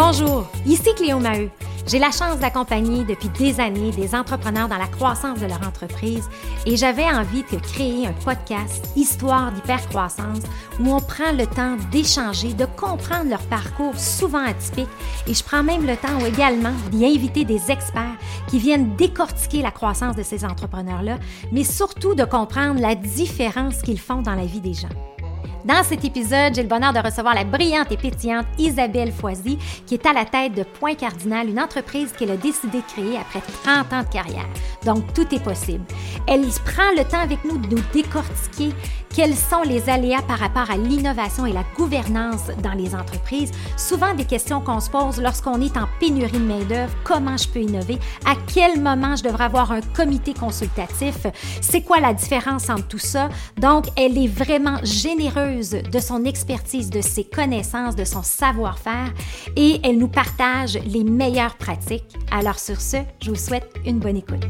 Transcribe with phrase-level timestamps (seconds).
[0.00, 1.50] Bonjour, ici Cléo Maheu.
[1.88, 6.28] J'ai la chance d'accompagner depuis des années des entrepreneurs dans la croissance de leur entreprise
[6.66, 10.44] et j'avais envie de créer un podcast Histoire d'hypercroissance
[10.78, 14.86] où on prend le temps d'échanger, de comprendre leur parcours souvent atypique
[15.26, 19.72] et je prends même le temps également d'y inviter des experts qui viennent décortiquer la
[19.72, 21.18] croissance de ces entrepreneurs-là,
[21.50, 25.17] mais surtout de comprendre la différence qu'ils font dans la vie des gens.
[25.64, 29.94] Dans cet épisode, j'ai le bonheur de recevoir la brillante et pétillante Isabelle Foisy, qui
[29.94, 33.42] est à la tête de Point Cardinal, une entreprise qu'elle a décidé de créer après
[33.64, 34.46] 30 ans de carrière.
[34.84, 35.84] Donc, tout est possible.
[36.26, 38.72] Elle prend le temps avec nous de nous décortiquer
[39.14, 43.50] quels sont les aléas par rapport à l'innovation et la gouvernance dans les entreprises?
[43.76, 46.92] Souvent des questions qu'on se pose lorsqu'on est en pénurie de main-d'œuvre.
[47.02, 47.98] Comment je peux innover?
[48.24, 51.26] À quel moment je devrais avoir un comité consultatif?
[51.60, 53.28] C'est quoi la différence entre tout ça?
[53.56, 59.12] Donc, elle est vraiment généreuse de son expertise, de ses connaissances, de son savoir-faire
[59.56, 62.16] et elle nous partage les meilleures pratiques.
[62.30, 64.46] Alors sur ce, je vous souhaite une bonne écoute.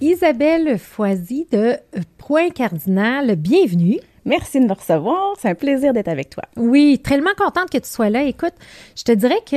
[0.00, 1.76] Isabelle Foisy de
[2.18, 3.98] Point Cardinal, bienvenue.
[4.28, 5.34] Merci de me recevoir.
[5.38, 6.44] C'est un plaisir d'être avec toi.
[6.56, 8.24] Oui, tellement contente que tu sois là.
[8.24, 8.52] Écoute,
[8.94, 9.56] je te dirais que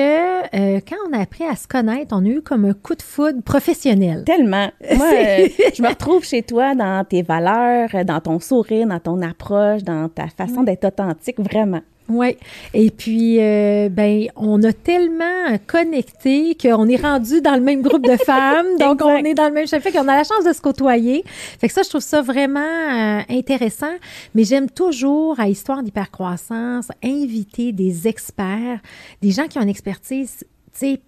[0.56, 3.02] euh, quand on a appris à se connaître, on a eu comme un coup de
[3.02, 4.24] foudre professionnel.
[4.24, 4.72] Tellement.
[4.96, 9.22] Moi, euh, je me retrouve chez toi dans tes valeurs, dans ton sourire, dans ton
[9.22, 11.82] approche, dans ta façon d'être authentique, vraiment.
[12.10, 12.38] Oui.
[12.74, 18.06] Et puis, euh, ben, on a tellement connecté qu'on est rendu dans le même groupe
[18.06, 18.78] de femmes.
[18.80, 19.82] donc, on est dans le même chef.
[19.84, 21.24] Fait qu'on a la chance de se côtoyer.
[21.60, 23.94] Fait que ça, je trouve ça vraiment euh, intéressant.
[24.36, 28.80] Mais j'aime toujours, à Histoire d'hypercroissance, inviter des experts,
[29.22, 30.46] des gens qui ont une expertise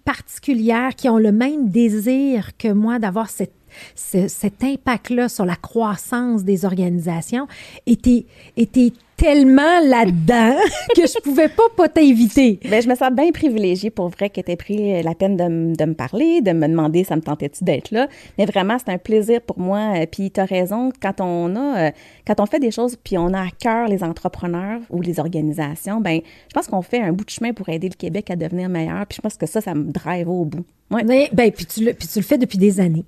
[0.04, 3.54] particulière, qui ont le même désir que moi d'avoir cette
[3.94, 7.46] cet impact-là sur la croissance des organisations
[7.86, 8.26] était,
[8.56, 10.56] était tellement là-dedans
[10.96, 12.58] que je pouvais pas pas t'inviter.
[12.68, 15.76] Ben, je me sens bien privilégiée pour vrai que tu aies pris la peine de,
[15.76, 18.08] de, me parler, de me demander ça me tentait-tu d'être là.
[18.38, 19.94] Mais vraiment, c'est un plaisir pour moi.
[19.96, 21.90] Euh, puis tu as raison, quand on a, euh,
[22.26, 26.00] quand on fait des choses puis on a à cœur les entrepreneurs ou les organisations,
[26.00, 28.68] ben je pense qu'on fait un bout de chemin pour aider le Québec à devenir
[28.68, 29.06] meilleur.
[29.06, 30.64] Puis je pense que ça, ça me drive au bout.
[30.90, 31.30] Ouais.
[31.32, 33.04] ben, puis tu, le, puis tu le fais depuis des années.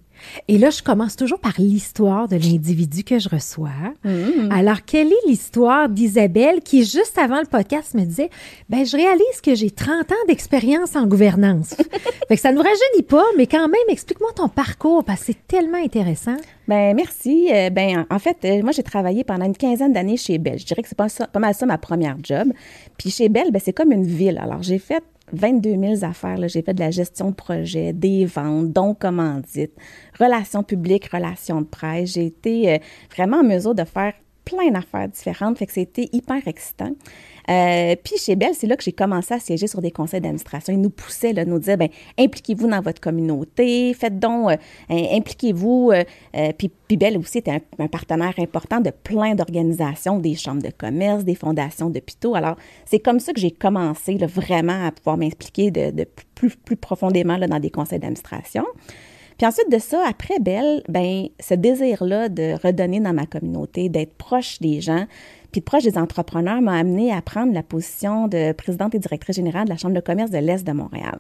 [0.49, 3.71] Et là, je commence toujours par l'histoire de l'individu que je reçois.
[4.05, 4.51] Mmh.
[4.51, 8.31] Alors, quelle est l'histoire d'Isabelle qui, juste avant le podcast, me disait,
[8.69, 11.75] ben, je réalise que j'ai 30 ans d'expérience en gouvernance.
[12.29, 15.27] fait que ça ne nous rajeunit pas, mais quand même, explique-moi ton parcours parce que
[15.27, 16.37] c'est tellement intéressant.
[16.69, 17.49] Ben merci.
[17.53, 20.59] Euh, ben en fait, euh, moi j'ai travaillé pendant une quinzaine d'années chez Bell.
[20.59, 22.53] Je dirais que c'est pas, pas mal ça ma première job.
[22.99, 24.39] Puis chez Bell, ben c'est comme une ville.
[24.39, 26.37] Alors j'ai fait 22 000 affaires.
[26.49, 29.75] J'ai fait de la gestion de projet, des ventes, dons commandites,
[30.19, 32.15] relations publiques, relations de presse.
[32.15, 32.79] J'ai été euh,
[33.15, 34.13] vraiment en mesure de faire
[34.45, 35.59] plein d'affaires différentes.
[35.59, 36.93] Fait que c'était hyper excitant.
[37.49, 40.73] Euh, puis chez Bell, c'est là que j'ai commencé à siéger sur des conseils d'administration.
[40.73, 44.57] Ils nous poussaient, là, nous disaient, ben impliquez-vous dans votre communauté, faites donc, euh,
[44.91, 45.93] impliquez-vous.
[45.93, 50.71] Euh, puis, puis Bell aussi était un, partenaire important de plein d'organisations, des chambres de
[50.71, 52.35] commerce, des fondations d'hôpitaux.
[52.35, 56.57] Alors, c'est comme ça que j'ai commencé là, vraiment à pouvoir m'impliquer de, de, plus,
[56.57, 58.65] plus profondément là, dans des conseils d'administration.
[59.39, 64.15] Puis ensuite de ça, après Belle, ben ce désir-là de redonner dans ma communauté, d'être
[64.15, 65.07] proche des gens,
[65.51, 69.65] puis proche des entrepreneurs m'a amené à prendre la position de présidente et directrice générale
[69.65, 71.19] de la Chambre de commerce de l'Est de Montréal.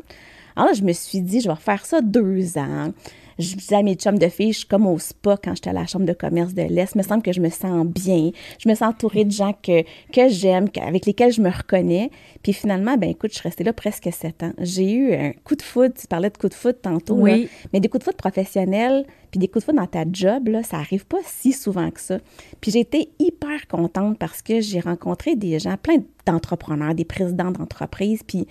[0.56, 2.92] Alors je me suis dit, je vais refaire ça deux ans
[3.38, 5.72] je disais à mes chums de filles, je suis comme au spa quand j'étais à
[5.72, 6.94] la chambre de commerce de l'Est.
[6.94, 8.30] Il me semble que je me sens bien.
[8.58, 9.82] Je me sens entourée de gens que,
[10.12, 12.10] que j'aime, avec lesquels je me reconnais.
[12.42, 14.52] Puis finalement, ben écoute, je suis restée là presque sept ans.
[14.58, 15.92] J'ai eu un coup de foot.
[16.00, 17.16] Tu parlais de coup de foot tantôt.
[17.16, 17.48] Oui.
[17.72, 20.62] mais des coups de foot professionnels, puis des coups de foot dans ta job, là,
[20.62, 22.18] ça arrive pas si souvent que ça.
[22.60, 27.50] Puis j'ai été hyper contente parce que j'ai rencontré des gens, plein d'entrepreneurs, des présidents
[27.50, 28.22] d'entreprises.
[28.26, 28.46] Puis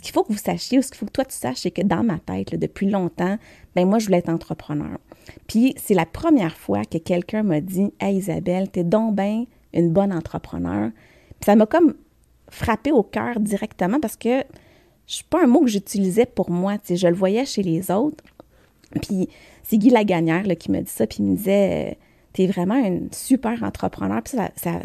[0.00, 1.70] ce qu'il faut que vous sachiez, ou ce qu'il faut que toi tu saches, c'est
[1.70, 3.36] que dans ma tête, depuis longtemps,
[3.76, 4.98] ben moi, je voulais être entrepreneur.
[5.46, 9.90] Puis c'est la première fois que quelqu'un m'a dit Hey Isabelle, t'es donc bien une
[9.90, 10.90] bonne entrepreneur.
[11.38, 11.96] Puis ça m'a comme
[12.48, 14.42] frappé au cœur directement parce que
[15.06, 16.78] je suis pas un mot que j'utilisais pour moi.
[16.88, 18.24] Je le voyais chez les autres.
[19.02, 19.28] Puis
[19.62, 21.98] c'est Guy Lagagnère qui m'a dit ça, puis il me disait
[22.32, 24.22] T'es vraiment une super entrepreneur.
[24.24, 24.80] Ça,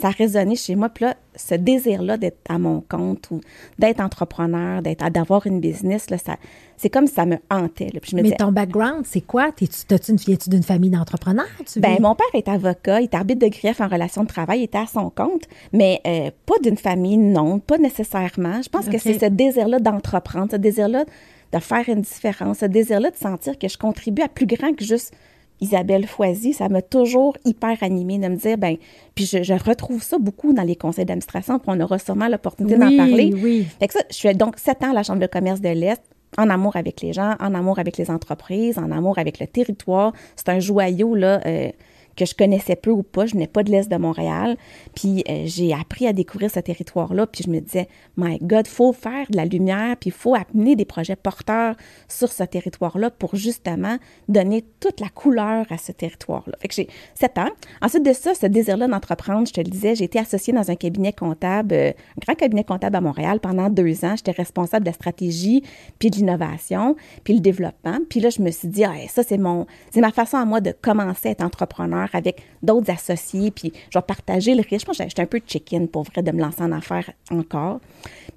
[0.00, 0.88] ça a résonné chez moi.
[0.88, 3.40] Puis là, ce désir-là d'être à mon compte ou
[3.78, 6.36] d'être entrepreneur, d'être, d'avoir une business, là, ça,
[6.76, 7.90] c'est comme ça me hantait.
[8.12, 9.52] Mais ton background, c'est quoi?
[9.52, 11.46] T'es-tu, une, viens-tu d'une famille d'entrepreneurs?
[11.76, 14.64] Ben, mon père est avocat, il est arbitre de grief en relation de travail, il
[14.64, 15.42] était à son compte,
[15.72, 18.62] mais euh, pas d'une famille, non, pas nécessairement.
[18.62, 21.04] Je pense que c'est ce désir-là d'entreprendre, ce désir-là
[21.52, 24.84] de faire une différence, ce désir-là de sentir que je contribue à plus grand que
[24.84, 25.14] juste
[25.60, 28.76] Isabelle Foisy, ça m'a toujours hyper animée de me dire, ben,
[29.14, 32.96] puis je, retrouve ça beaucoup dans les conseils d'administration, puis on aura sûrement l'opportunité d'en
[32.96, 33.32] parler.
[33.34, 33.66] Oui.
[33.78, 36.02] Fait que ça, je suis donc sept ans à la Chambre de commerce de l'Est,
[36.38, 40.12] en amour avec les gens, en amour avec les entreprises, en amour avec le territoire.
[40.36, 41.40] C'est un joyau, là.
[41.46, 41.70] Euh,
[42.20, 43.26] que je connaissais peu ou pas.
[43.26, 44.56] Je n'ai pas de l'Est de Montréal.
[44.94, 47.26] Puis euh, j'ai appris à découvrir ce territoire-là.
[47.26, 50.76] Puis je me disais, my God, faut faire de la lumière, puis il faut amener
[50.76, 51.76] des projets porteurs
[52.08, 53.96] sur ce territoire-là pour justement
[54.28, 56.56] donner toute la couleur à ce territoire-là.
[56.60, 57.48] Fait que j'ai sept ans.
[57.80, 60.76] Ensuite de ça, ce désir-là d'entreprendre, je te le disais, j'ai été associée dans un
[60.76, 64.14] cabinet comptable, euh, un grand cabinet comptable à Montréal pendant deux ans.
[64.16, 65.62] J'étais responsable de la stratégie,
[65.98, 67.98] puis de l'innovation, puis le développement.
[68.08, 70.60] Puis là, je me suis dit, ah, ça, c'est mon, c'est ma façon à moi
[70.60, 74.80] de commencer à être entrepreneur avec d'autres associés, puis je vais partager le risque.
[74.80, 77.80] Je pense que j'étais un peu chicken pour vrai de me lancer en affaires encore.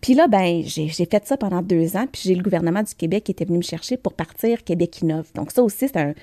[0.01, 3.23] Puis là, ben j'ai fait ça pendant deux ans, puis j'ai le gouvernement du Québec
[3.23, 5.31] qui était venu me chercher pour partir Québec Innove.
[5.35, 6.13] Donc ça aussi, c'est un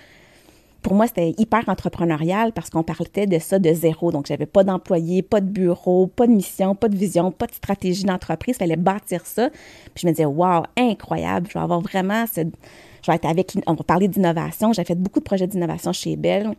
[0.82, 4.12] pour moi, c'était hyper entrepreneurial parce qu'on parlait de ça de zéro.
[4.12, 7.52] Donc, j'avais pas d'employés, pas de bureau, pas de mission, pas de vision, pas de
[7.52, 8.56] stratégie d'entreprise.
[8.56, 9.50] Il fallait bâtir ça.
[9.50, 11.48] Puis je me disais, wow, incroyable.
[11.48, 12.40] Je vais avoir vraiment ce,
[13.02, 14.72] je vais être avec, on va parler d'innovation.
[14.72, 16.54] J'ai fait beaucoup de projets d'innovation chez Bell.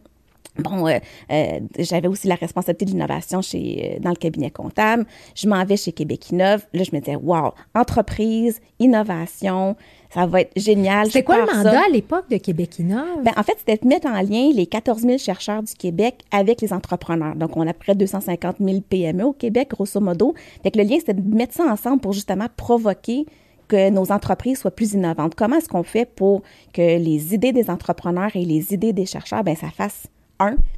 [0.58, 1.00] Bon, euh,
[1.32, 5.06] euh, j'avais aussi la responsabilité de l'innovation chez euh, dans le cabinet comptable.
[5.34, 6.66] Je m'en vais chez Québec Innove.
[6.74, 9.78] Là, je me disais, wow, entreprise, innovation,
[10.14, 11.10] ça va être génial.
[11.10, 13.24] C'est quoi le mandat à l'époque de Québec Innove?
[13.24, 16.60] Ben, en fait, c'était de mettre en lien les 14 000 chercheurs du Québec avec
[16.60, 17.36] les entrepreneurs.
[17.36, 20.36] Donc, on a près de 250 000 PME au Québec, grosso modo.
[20.64, 23.26] Fait que le lien, c'était de mettre ça ensemble pour justement provoquer
[23.70, 25.34] que nos entreprises soient plus innovantes.
[25.36, 26.42] Comment est-ce qu'on fait pour
[26.74, 30.08] que les idées des entrepreneurs et les idées des chercheurs, ben ça fasse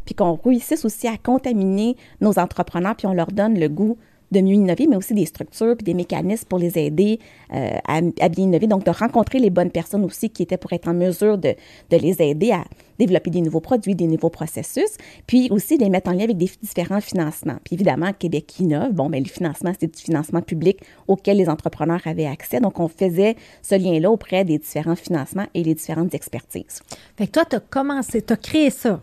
[0.06, 3.98] puis qu'on réussisse aussi à contaminer nos entrepreneurs, puis on leur donne le goût
[4.34, 7.20] de mieux innover, mais aussi des structures puis des mécanismes pour les aider
[7.54, 8.68] euh, à, bien innover.
[8.68, 11.56] Donc, de rencontrer les bonnes personnes aussi qui étaient pour être en mesure de,
[11.92, 12.66] les aider à
[13.00, 16.50] développer des nouveaux produits, des nouveaux processus, puis aussi les mettre en lien avec des
[16.62, 17.58] différents financements.
[17.64, 18.92] Puis évidemment, Québec innove.
[18.92, 22.60] Bon, mais ben, le financement, c'est du financement public auquel les entrepreneurs avaient accès.
[22.60, 26.82] Donc, on faisait ce lien-là auprès des différents financements et les différentes expertises.
[27.18, 29.00] Fait que toi, tu as commencé, tu as créé ça.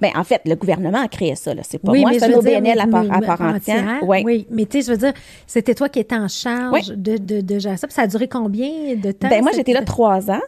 [0.00, 1.52] Bien, en fait, le gouvernement a créé ça.
[1.62, 4.00] C'est pas moi, c'est à part, entière.
[4.02, 4.46] Oui.
[4.50, 5.12] mais tu sais, je veux dire,
[5.46, 7.86] c'était toi qui étais en charge de, de, de gérer ça.
[7.86, 9.28] Puis ça a duré combien de temps?
[9.28, 10.40] Bien, moi, j'étais là trois ans.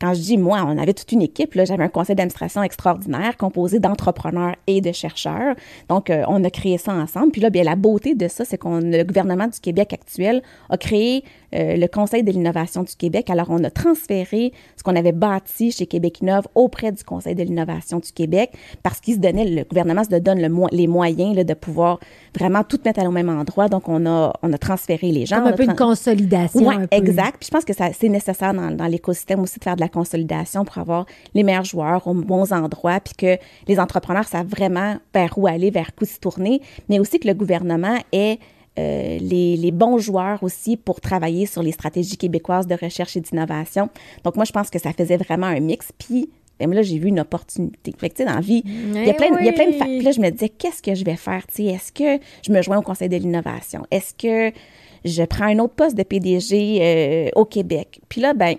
[0.00, 1.52] Quand je dis moi, on avait toute une équipe.
[1.54, 5.54] J'avais un conseil d'administration extraordinaire composé d'entrepreneurs et de chercheurs.
[5.88, 7.32] Donc, euh, on a créé ça ensemble.
[7.32, 10.78] Puis là, bien, la beauté de ça, c'est qu'on le gouvernement du Québec actuel a
[10.78, 11.22] créé
[11.54, 13.28] euh, le Conseil de l'innovation du Québec.
[13.28, 17.42] Alors, on a transféré ce qu'on avait bâti chez Québec Innove auprès du Conseil de
[17.42, 18.52] l'innovation du Québec
[18.82, 22.00] parce qu'il se donnait, le gouvernement se donne le, les moyens de pouvoir
[22.36, 23.68] vraiment tout mettre au même endroit.
[23.68, 25.36] Donc, on a, on a transféré les gens.
[25.38, 26.66] Comme un peu une consolidation.
[26.66, 27.38] Oui, exact.
[27.38, 30.64] Puis je pense que c'est nécessaire dans, dans l'écosystème aussi de faire de la consolidation
[30.64, 35.36] pour avoir les meilleurs joueurs aux bons endroits, puis que les entrepreneurs savent vraiment vers
[35.38, 38.38] où aller, vers où se tourner, mais aussi que le gouvernement ait
[38.78, 43.20] euh, les, les, bons joueurs aussi pour travailler sur les stratégies québécoises de recherche et
[43.20, 43.88] d'innovation.
[44.22, 45.92] Donc, moi, je pense que ça faisait vraiment un mix.
[45.96, 46.28] Puis,
[46.58, 47.92] ben, là, j'ai vu une opportunité.
[47.98, 49.66] Fait que, tu sais, dans la vie, il y a plein, il y a plein
[49.66, 49.72] de...
[49.72, 51.46] Puis là, je me disais, qu'est-ce que je vais faire?
[51.46, 53.82] Tu sais, est-ce que je me joins au Conseil de l'innovation?
[53.90, 54.56] Est-ce que
[55.04, 58.00] je prends un autre poste de PDG euh, au Québec?
[58.08, 58.56] Puis là, ben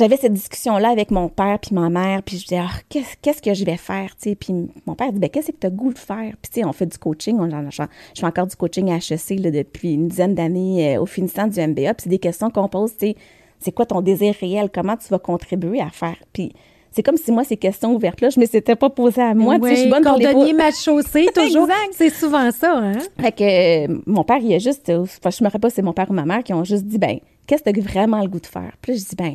[0.00, 3.52] j'avais cette discussion-là avec mon père puis ma mère, puis je disais, ah, qu'est-ce que
[3.52, 4.34] je vais faire, tu sais?
[4.34, 4.54] Puis
[4.86, 6.32] mon père dit, ben, qu'est-ce que tu as goût de faire?
[6.40, 7.82] Puis, tu sais, on fait du coaching, on, je,
[8.14, 11.48] je fais encore du coaching à HEC là, depuis une dizaine d'années euh, au finissant
[11.48, 13.16] du MBA, puis c'est des questions qu'on pose, tu sais,
[13.58, 14.70] c'est quoi ton désir réel?
[14.72, 16.16] Comment tu vas contribuer à faire?
[16.32, 16.54] Puis,
[16.92, 19.56] c'est comme si moi, ces questions ouvertes-là, je ne m'étais pas posées à moi.
[19.60, 21.68] Oui, je suis bonne cordonnier ma chaussée, toujours.
[21.92, 22.98] c'est souvent ça, hein?
[23.20, 25.82] Fait que euh, mon père, il a juste, euh, je me rappelle pas si c'est
[25.82, 28.20] mon père ou ma mère qui ont juste dit, ben, qu'est-ce que tu as vraiment
[28.22, 28.72] le goût de faire?
[28.82, 29.34] Puis là, je dis, ben,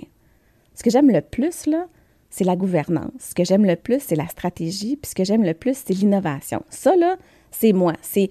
[0.74, 1.86] ce que j'aime le plus, là,
[2.30, 3.12] c'est la gouvernance.
[3.20, 4.98] Ce que j'aime le plus, c'est la stratégie.
[4.98, 6.64] Puis ce que j'aime le plus, c'est l'innovation.
[6.70, 7.16] Ça, là,
[7.52, 7.94] c'est moi.
[8.02, 8.30] C'est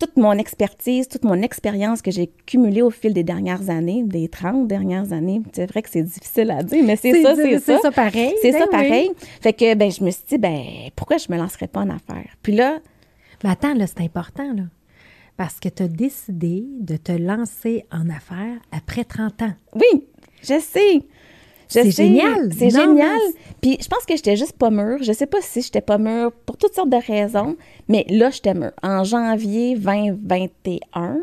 [0.00, 4.28] toute mon expertise, toute mon expérience que j'ai cumulée au fil des dernières années, des
[4.28, 5.42] 30 dernières années.
[5.52, 7.76] C'est vrai que c'est difficile à dire, mais c'est ça, c'est ça.
[7.76, 8.34] C'est ça pareil.
[8.40, 9.10] C'est ça ben pareil.
[9.42, 10.64] Fait que, ben, je me suis dit, ben,
[10.96, 12.34] pourquoi je me lancerais pas en affaires?
[12.42, 12.78] Puis là.
[13.44, 14.64] Mais attends, là, c'est important, là.
[15.36, 19.54] Parce que tu as décidé de te lancer en affaires après 30 ans.
[19.74, 20.06] Oui,
[20.42, 21.02] je sais.
[21.70, 22.52] C'est génial.
[22.56, 23.18] C'est génial.
[23.60, 25.02] Puis je pense que j'étais juste pas mûre.
[25.02, 27.56] Je sais pas si j'étais pas mûre pour toutes sortes de raisons,
[27.88, 28.72] mais là, j'étais mûre.
[28.82, 31.18] En janvier 2021,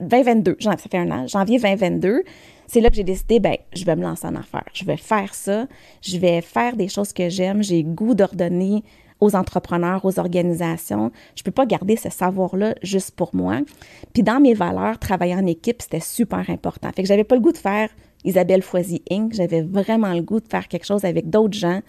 [0.00, 2.22] 2022, ça fait un an, janvier 2022,
[2.66, 4.68] c'est là que j'ai décidé, ben, je vais me lancer en affaires.
[4.72, 5.66] Je vais faire ça.
[6.02, 7.62] Je vais faire des choses que j'aime.
[7.62, 8.82] J'ai goût d'ordonner
[9.20, 11.12] aux entrepreneurs, aux organisations.
[11.36, 13.60] Je peux pas garder ce savoir-là juste pour moi.
[14.12, 16.90] Puis dans mes valeurs, travailler en équipe, c'était super important.
[16.94, 17.90] Fait que j'avais pas le goût de faire
[18.24, 19.34] Isabelle Foisy Inc.
[19.34, 21.80] J'avais vraiment le goût de faire quelque chose avec d'autres gens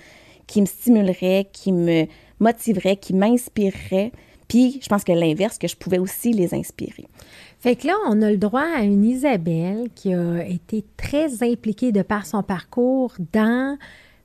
[0.47, 2.05] qui me stimulerait, qui me
[2.39, 4.11] motiverait, qui m'inspirerait.
[4.47, 7.07] Puis, je pense que l'inverse, que je pouvais aussi les inspirer.
[7.59, 11.91] Fait que là, on a le droit à une Isabelle qui a été très impliquée
[11.91, 13.77] de par son parcours dans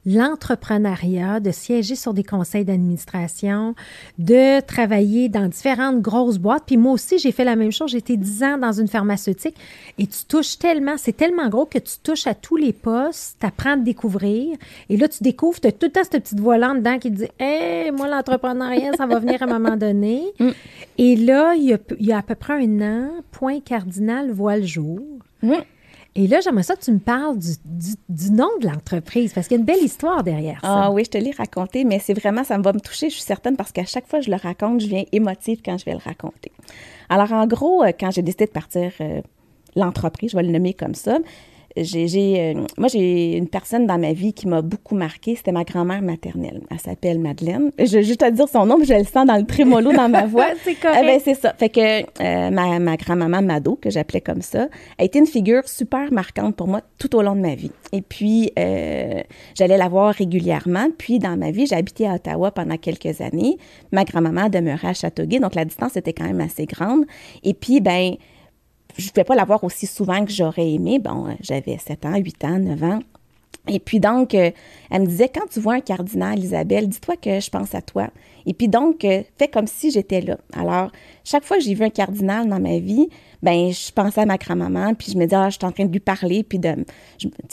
[0.07, 3.75] l'entrepreneuriat, de siéger sur des conseils d'administration,
[4.19, 6.65] de travailler dans différentes grosses boîtes.
[6.67, 7.91] Puis moi aussi, j'ai fait la même chose.
[7.91, 9.57] J'ai été dix ans dans une pharmaceutique
[9.99, 13.47] et tu touches tellement, c'est tellement gros que tu touches à tous les postes, tu
[13.47, 14.57] apprends à découvrir.
[14.89, 17.11] Et là, tu découvres, tu as tout le temps cette petite voix là dedans qui
[17.11, 20.23] te dit Hé, moi, l'entrepreneuriat, ça va venir à un moment donné.
[20.41, 20.51] Mm.
[20.97, 24.31] Et là, il y, a, il y, a, à peu près un an, Point Cardinal
[24.31, 25.01] voit le jour.
[25.43, 25.53] Mm.
[26.17, 29.59] Et là, j'aimerais ça que tu me parles du, nom de l'entreprise, parce qu'il y
[29.59, 30.85] a une belle histoire derrière ça.
[30.85, 33.23] Ah oui, je te l'ai raconté, mais c'est vraiment, ça va me toucher, je suis
[33.23, 35.93] certaine, parce qu'à chaque fois que je le raconte, je viens émotive quand je vais
[35.93, 36.51] le raconter.
[37.09, 39.21] Alors, en gros, euh, quand j'ai décidé de partir euh,
[39.77, 41.19] l'entreprise, je vais le nommer comme ça,
[41.77, 45.37] j'ai, euh, moi, j'ai une personne dans ma vie qui m'a beaucoup marqué.
[45.37, 46.63] C'était ma grand-mère maternelle.
[46.71, 47.71] Elle s'appelle Madeleine.
[47.79, 50.09] Je vais juste te dire son nom, mais je le sens dans le trémolo dans
[50.09, 50.49] ma voix.
[50.65, 51.01] c'est correct.
[51.03, 51.55] Eh ben, c'est ça.
[51.57, 55.69] Fait que euh, ma, ma grand-maman Mado, que j'appelais comme ça, a été une figure
[55.69, 57.73] super marquante pour moi tout au long de ma vie.
[57.93, 59.23] Et puis, euh,
[59.55, 60.89] j'allais la voir régulièrement.
[60.99, 63.59] Puis, dans ma vie, j'ai habité à Ottawa pendant quelques années.
[63.93, 67.05] Ma grand-maman demeurait à Châteauguay, donc la distance était quand même assez grande.
[67.45, 68.17] Et puis, ben
[69.01, 70.99] je ne pouvais pas l'avoir aussi souvent que j'aurais aimé.
[70.99, 73.01] Bon, euh, j'avais 7 ans, 8 ans, 9 ans.
[73.69, 74.51] Et puis donc, euh,
[74.91, 78.09] elle me disait, quand tu vois un cardinal, Isabelle, dis-toi que je pense à toi.
[78.47, 80.39] Et puis donc, euh, fais comme si j'étais là.
[80.55, 80.91] Alors,
[81.25, 83.09] chaque fois que j'ai vu un cardinal dans ma vie,
[83.43, 85.85] ben je pensais à ma grand-maman, puis je me disais, ah, je suis en train
[85.85, 86.75] de lui parler, puis de...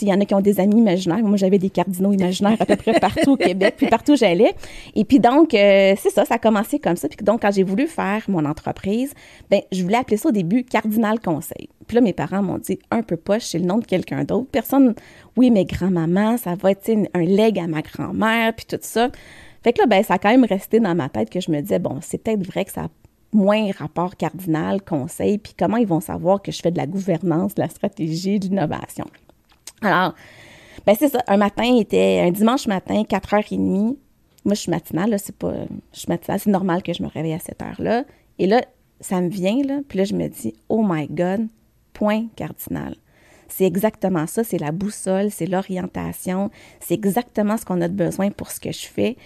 [0.00, 1.18] Il y en a qui ont des amis imaginaires.
[1.18, 4.54] Moi, j'avais des cardinaux imaginaires à peu près partout au Québec, puis partout où j'allais.
[4.94, 7.08] Et puis donc, euh, c'est ça, ça a commencé comme ça.
[7.08, 9.14] Puis donc, quand j'ai voulu faire mon entreprise,
[9.50, 11.68] ben je voulais appeler ça au début Cardinal Conseil.
[11.86, 14.48] Puis là, mes parents m'ont dit, un peu poche, c'est le nom de quelqu'un d'autre.
[14.52, 14.94] Personne,
[15.36, 19.08] oui, mais grand-maman, ça va être un leg à ma grand-mère, puis tout ça.
[19.62, 21.60] Fait que là, ben, ça a quand même resté dans ma tête que je me
[21.60, 22.88] disais, bon, c'est peut-être vrai que ça a
[23.32, 27.54] moins rapport cardinal, conseil, puis comment ils vont savoir que je fais de la gouvernance,
[27.54, 29.04] de la stratégie, de l'innovation.
[29.82, 30.14] Alors,
[30.86, 31.22] ben c'est ça.
[31.26, 33.96] Un matin, était un dimanche matin, 4h30.
[34.44, 35.52] Moi, je suis matinale, c'est pas.
[35.92, 38.04] Je suis c'est normal que je me réveille à cette heure-là.
[38.38, 38.62] Et là,
[39.00, 41.48] ça me vient, là, puis là, je me dis, oh my God,
[41.92, 42.96] point cardinal.
[43.48, 48.30] C'est exactement ça, c'est la boussole, c'est l'orientation, c'est exactement ce qu'on a de besoin
[48.30, 49.16] pour ce que je fais.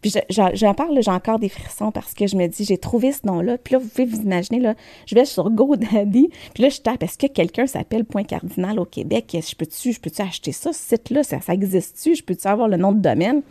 [0.00, 3.26] Puis j'en parle, j'ai encore des frissons parce que je me dis, j'ai trouvé ce
[3.26, 3.58] nom-là.
[3.58, 4.74] Puis là, vous pouvez vous imaginer, là,
[5.06, 8.84] je vais sur GoDaddy, puis là, je tape, est-ce que quelqu'un s'appelle Point Cardinal au
[8.84, 9.36] Québec?
[9.40, 11.22] Je peux-tu je peux acheter ça, ce site-là?
[11.22, 12.14] Ça, ça existe-tu?
[12.14, 13.42] Je peux-tu avoir le nom de domaine?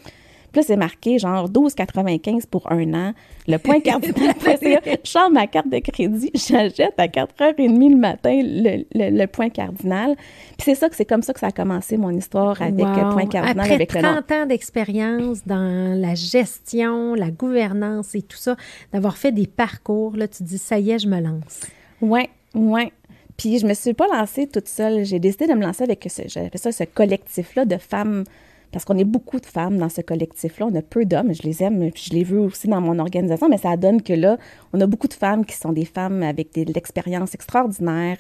[0.52, 3.14] Puis là, c'est marqué genre 12,95 pour un an.
[3.48, 4.36] Le point cardinal.
[4.44, 10.16] je change ma carte de crédit, j'achète à 4h30 le matin le, point cardinal.
[10.58, 13.14] Puis c'est ça que c'est comme ça que ça a commencé mon histoire avec le
[13.14, 13.60] point cardinal.
[13.60, 18.56] Après avec 30 ans d'expérience dans la gestion, la gouvernance et tout ça,
[18.94, 21.62] d'avoir fait des parcours, là, tu dis, ça y est, je me lance.
[22.02, 22.92] Oui, oui.
[23.38, 25.06] Puis je me suis pas lancée toute seule.
[25.06, 28.26] J'ai décidé de me lancer avec ce, ça, ce collectif-là de femmes
[28.72, 30.68] parce qu'on est beaucoup de femmes dans ce collectif-là.
[30.72, 33.58] On a peu d'hommes, je les aime, je les veux aussi dans mon organisation, mais
[33.58, 34.38] ça donne que là,
[34.74, 38.18] on a beaucoup de femmes qui sont des femmes avec de l'expérience extraordinaire,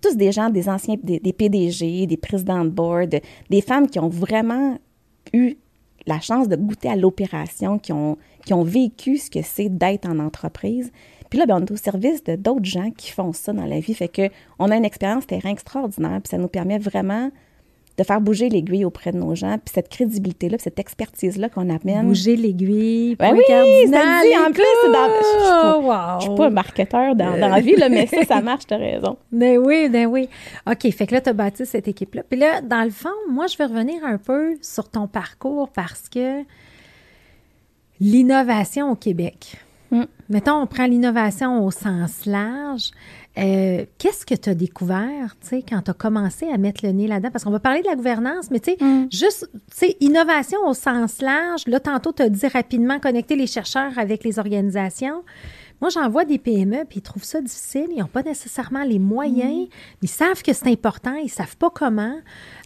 [0.00, 3.20] tous des gens, des anciens, des, PDG, des présidents de board,
[3.50, 4.78] des femmes qui ont vraiment
[5.32, 5.56] eu
[6.06, 10.08] la chance de goûter à l'opération, qui ont, qui ont vécu ce que c'est d'être
[10.08, 10.90] en entreprise.
[11.28, 13.80] Puis là, ben, on est au service de d'autres gens qui font ça dans la
[13.80, 13.94] vie.
[13.94, 14.28] Fait que
[14.58, 17.30] on a une expérience terrain extraordinaire, puis ça nous permet vraiment
[17.98, 22.06] de faire bouger l'aiguille auprès de nos gens, puis cette crédibilité-là, cette expertise-là qu'on amène.
[22.06, 24.92] Bouger l'aiguille, ben oui, cardinal, ça en plus.
[24.92, 28.78] Dans, je, suis pas un marketeur dans, la vie, là, mais ça, ça marche, t'as
[28.78, 29.18] raison.
[29.32, 30.28] Ben oui, ben oui.
[30.66, 32.22] OK, fait que là, tu as bâti cette équipe-là.
[32.28, 36.08] Puis là, dans le fond, moi, je vais revenir un peu sur ton parcours parce
[36.08, 36.42] que
[38.00, 39.56] l'innovation au Québec.
[40.30, 42.92] Mettons, on prend l'innovation au sens large,
[43.38, 46.92] euh, qu'est-ce que tu as découvert, tu sais, quand tu as commencé à mettre le
[46.92, 47.30] nez là-dedans?
[47.30, 49.08] Parce qu'on va parler de la gouvernance, mais tu sais, mm.
[49.12, 51.62] juste, tu sais, innovation au sens large.
[51.66, 55.22] Là, tantôt, tu as dit rapidement connecter les chercheurs avec les organisations.
[55.80, 57.86] Moi, j'en vois des PME, puis ils trouvent ça difficile.
[57.90, 59.66] Ils n'ont pas nécessairement les moyens.
[59.66, 59.68] Mm.
[60.02, 61.14] Ils savent que c'est important.
[61.14, 62.16] Ils ne savent pas comment.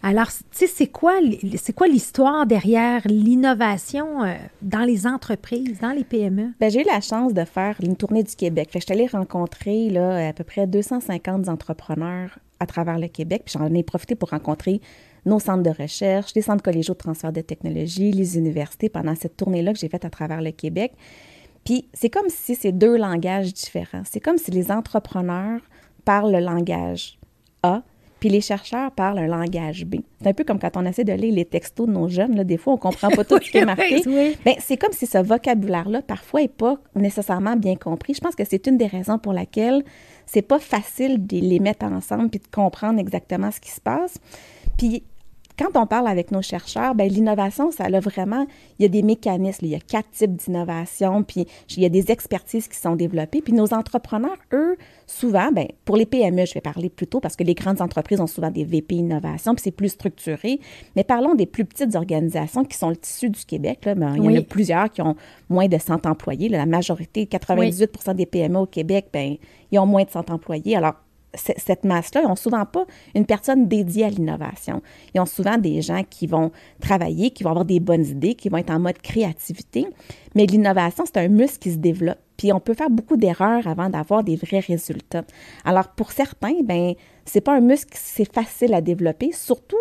[0.02, 1.14] Alors, tu sais, c'est quoi,
[1.56, 6.52] c'est quoi l'histoire derrière l'innovation euh, dans les entreprises, dans les PME?
[6.58, 8.70] Bien, j'ai eu la chance de faire une tournée du Québec.
[8.72, 13.08] Fait que je suis allée rencontrer là, à peu près 250 entrepreneurs à travers le
[13.08, 13.42] Québec.
[13.44, 14.80] Puis j'en ai profité pour rencontrer
[15.26, 19.36] nos centres de recherche, les centres collégiaux de transfert de technologie, les universités pendant cette
[19.36, 20.92] tournée-là que j'ai faite à travers le Québec.
[21.64, 24.02] Puis c'est comme si c'est deux langages différents.
[24.04, 25.60] C'est comme si les entrepreneurs
[26.04, 27.18] parlent le langage
[27.62, 27.82] A,
[28.20, 29.96] Puis les chercheurs parlent un langage B.
[30.20, 32.36] C'est un peu comme quand on essaie de lire les textos de nos jeunes.
[32.36, 34.02] Là, des fois, on comprend pas tout ce qui est marqué.
[34.44, 38.14] Ben, c'est comme si ce vocabulaire-là, parfois, n'est pas nécessairement bien compris.
[38.14, 39.82] Je pense que c'est une des raisons pour laquelle
[40.26, 44.18] c'est pas facile de les mettre ensemble puis de comprendre exactement ce qui se passe.
[44.78, 45.02] Puis
[45.58, 48.46] quand on parle avec nos chercheurs, ben l'innovation, ça a vraiment,
[48.78, 51.46] il y a des mécanismes, il y a quatre types d'innovation, puis
[51.76, 53.40] il y a des expertises qui sont développées.
[53.40, 57.44] Puis nos entrepreneurs, eux, souvent, ben pour les PME, je vais parler plutôt parce que
[57.44, 60.58] les grandes entreprises ont souvent des VP innovation, puis c'est plus structuré.
[60.96, 63.84] Mais parlons des plus petites organisations qui sont le tissu du Québec.
[63.84, 65.14] Là, ben, il y en a plusieurs qui ont
[65.48, 66.48] moins de 100 employés.
[66.48, 69.36] la majorité, 98% des PME au Québec, ben
[69.70, 70.76] ils ont moins de 100 employés.
[70.76, 70.94] Alors,
[71.34, 74.82] cette masse-là, ils n'ont souvent pas une personne dédiée à l'innovation.
[75.14, 76.50] Ils ont souvent des gens qui vont
[76.80, 79.86] travailler, qui vont avoir des bonnes idées, qui vont être en mode créativité.
[80.34, 82.18] Mais l'innovation, c'est un muscle qui se développe.
[82.36, 85.24] Puis on peut faire beaucoup d'erreurs avant d'avoir des vrais résultats.
[85.64, 89.76] Alors pour certains, ben c'est pas un muscle c'est facile à développer, surtout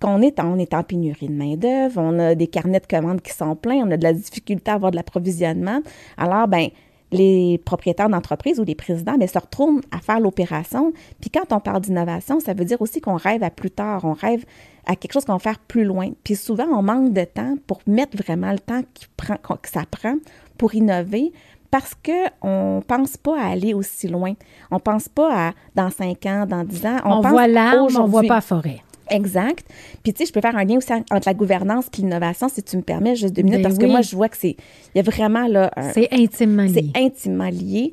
[0.00, 3.20] quand on est, en, est en pénurie de main-d'œuvre, on a des carnets de commandes
[3.20, 5.80] qui sont pleins, on a de la difficulté à avoir de l'approvisionnement.
[6.16, 6.68] Alors, ben
[7.10, 10.92] les propriétaires d'entreprise ou les présidents mais se retrouvent à faire l'opération.
[11.20, 14.12] Puis quand on parle d'innovation, ça veut dire aussi qu'on rêve à plus tard, on
[14.12, 14.44] rêve
[14.86, 16.10] à quelque chose qu'on va faire plus loin.
[16.24, 19.82] Puis souvent, on manque de temps pour mettre vraiment le temps qui prend, que ça
[19.90, 20.14] prend
[20.56, 21.32] pour innover
[21.70, 24.32] parce qu'on ne pense pas à aller aussi loin.
[24.70, 26.98] On ne pense pas à dans cinq ans, dans dix ans.
[27.04, 28.80] On, voit l'arbre, on ne voit pas la forêt.
[29.10, 29.66] Exact.
[30.02, 32.62] Puis, tu sais, je peux faire un lien aussi entre la gouvernance et l'innovation, si
[32.62, 34.56] tu me permets, juste deux minutes, ben parce que moi, je vois que c'est.
[34.94, 35.70] Il y a vraiment là.
[35.94, 36.90] C'est intimement lié.
[36.94, 37.92] C'est intimement lié.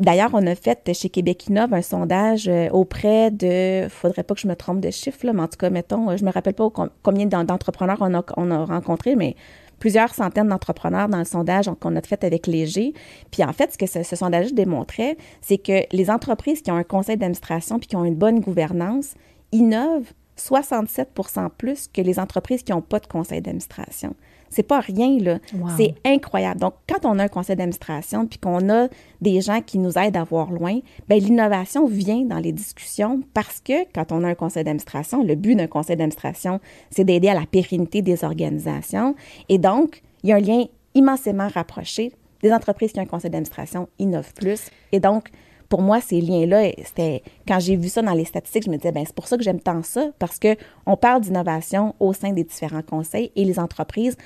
[0.00, 4.40] D'ailleurs, on a fait chez Québec Innove un sondage euh, auprès de, faudrait pas que
[4.40, 6.54] je me trompe de chiffre, là, mais en tout cas, mettons, euh, je me rappelle
[6.54, 6.68] pas
[7.02, 9.36] combien d'entrepreneurs on a, on a rencontrés, mais
[9.78, 12.92] plusieurs centaines d'entrepreneurs dans le sondage qu'on a fait avec Léger.
[13.30, 16.76] Puis en fait, ce que ce, ce sondage démontrait, c'est que les entreprises qui ont
[16.76, 19.14] un conseil d'administration puis qui ont une bonne gouvernance
[19.52, 24.14] innovent 67% plus que les entreprises qui n'ont pas de conseil d'administration.
[24.50, 25.38] C'est pas rien, là.
[25.76, 26.60] C'est incroyable.
[26.60, 28.88] Donc, quand on a un conseil d'administration puis qu'on a
[29.20, 33.60] des gens qui nous aident à voir loin, bien, l'innovation vient dans les discussions parce
[33.60, 37.34] que quand on a un conseil d'administration, le but d'un conseil d'administration, c'est d'aider à
[37.34, 39.16] la pérennité des organisations.
[39.48, 42.12] Et donc, il y a un lien immensément rapproché.
[42.42, 44.70] Des entreprises qui ont un conseil d'administration innovent plus.
[44.92, 45.30] Et donc,
[45.68, 48.92] pour moi, ces liens-là, c'était quand j'ai vu ça dans les statistiques, je me disais,
[48.92, 52.32] ben c'est pour ça que j'aime tant ça, parce que on parle d'innovation au sein
[52.32, 54.16] des différents conseils et les entreprises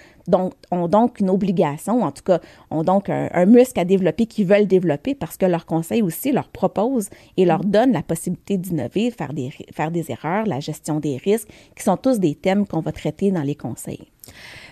[0.71, 4.67] ont donc une obligation, en tout cas, ont donc un, muscle à développer qu'ils veulent
[4.67, 7.71] développer parce que leur conseil aussi leur propose et leur mm.
[7.71, 11.97] donne la possibilité d'innover, faire des, faire des erreurs, la gestion des risques, qui sont
[11.97, 14.11] tous des thèmes qu'on va traiter dans les conseils.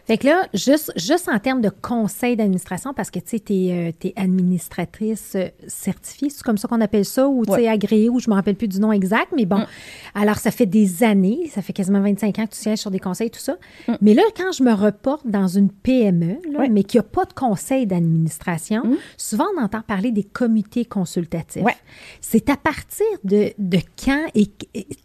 [0.07, 3.53] Fait que là, juste, juste en termes de conseil d'administration, parce que tu sais, tu
[3.55, 8.09] es, euh, administratrice euh, certifiée, c'est comme ça qu'on appelle ça, ou tu es agréée,
[8.09, 9.67] ou je me rappelle plus du nom exact, mais bon, mm.
[10.15, 13.01] alors ça fait des années, ça fait quasiment 25 ans que tu sièges sur des
[13.01, 13.57] conseils, tout ça.
[13.89, 13.95] Mm.
[14.01, 16.39] Mais là, quand je me reporte dans une PME,
[16.71, 18.97] mais qui n'a pas de conseil d'administration, mm.
[19.17, 21.65] souvent on entend parler des comités consultatifs.
[22.21, 24.47] C'est à partir de, de quand et,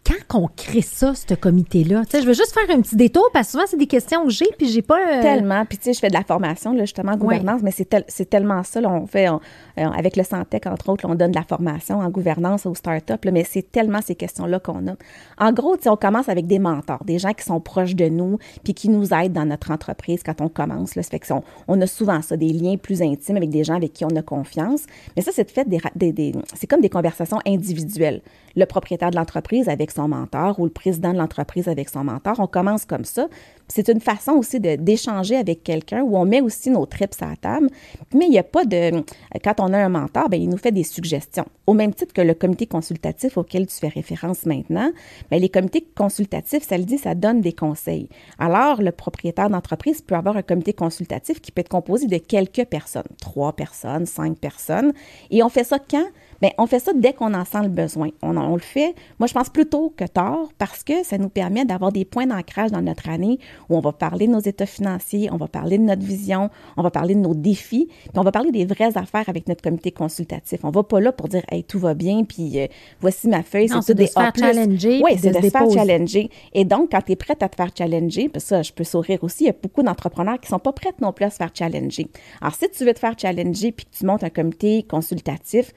[0.06, 2.04] quand qu'on crée ça, ce comité-là?
[2.04, 4.24] Tu sais, je veux juste faire un petit détour, parce que souvent, c'est des questions
[4.24, 5.64] que j'ai, puis j'ai pas euh, tellement.
[5.64, 8.62] Puis, tu sais, je fais de la formation, là, justement, en gouvernance, mais c'est, tellement
[8.62, 8.80] ça.
[8.84, 9.38] on fait, euh,
[9.76, 13.30] avec le Santec, entre autres, on donne de la formation en gouvernance aux startups, là,
[13.30, 14.94] mais c'est tellement ces questions-là qu'on a.
[15.38, 18.08] En gros, tu sais, on commence avec des mentors, des gens qui sont proches de
[18.08, 20.94] nous, puis qui nous aident dans notre entreprise quand on commence.
[20.94, 21.02] Là.
[21.02, 21.32] Ça fait que
[21.68, 24.22] on, a souvent ça, des liens plus intimes avec des gens avec qui on a
[24.22, 24.84] confiance.
[25.16, 28.22] Mais ça, c'est fait des, des, c'est comme des conversations individuelles.
[28.54, 32.38] Le propriétaire de l'entreprise avec son mentor ou le président de l'entreprise avec son mentor,
[32.38, 33.28] on commence comme ça.
[33.74, 37.36] C'est une façon aussi d'échanger avec quelqu'un où on met aussi nos trips à la
[37.36, 37.68] table.
[38.14, 39.02] Mais il n'y a pas de...
[39.42, 41.46] Quand on a un mentor, bien, il nous fait des suggestions.
[41.66, 44.92] Au même titre que le comité consultatif auquel tu fais référence maintenant,
[45.30, 48.10] bien, les comités consultatifs, ça le dit, ça donne des conseils.
[48.38, 52.66] Alors, le propriétaire d'entreprise peut avoir un comité consultatif qui peut être composé de quelques
[52.66, 54.92] personnes, trois personnes, cinq personnes.
[55.30, 56.08] Et on fait ça quand?
[56.42, 58.08] Bien, on fait ça dès qu'on en sent le besoin.
[58.20, 61.64] On, on, le fait, moi, je pense plutôt que tard parce que ça nous permet
[61.64, 63.38] d'avoir des points d'ancrage dans notre année
[63.70, 66.82] où on va parler de nos états financiers, on va parler de notre vision, on
[66.82, 69.92] va parler de nos défis, puis on va parler des vraies affaires avec notre comité
[69.92, 70.64] consultatif.
[70.64, 72.66] On va pas là pour dire, hey, tout va bien, puis euh,
[73.00, 75.00] voici ma feuille, c'est des faire challenger.
[75.04, 76.28] Oui, c'est de, se faire challenger.
[76.54, 79.22] Et donc, quand tu es prête à te faire challenger, puis ça, je peux sourire
[79.22, 81.50] aussi, il y a beaucoup d'entrepreneurs qui sont pas prêts non plus à se faire
[81.54, 82.08] challenger.
[82.40, 85.72] Alors, si tu veux te faire challenger puis que tu montes un comité consultatif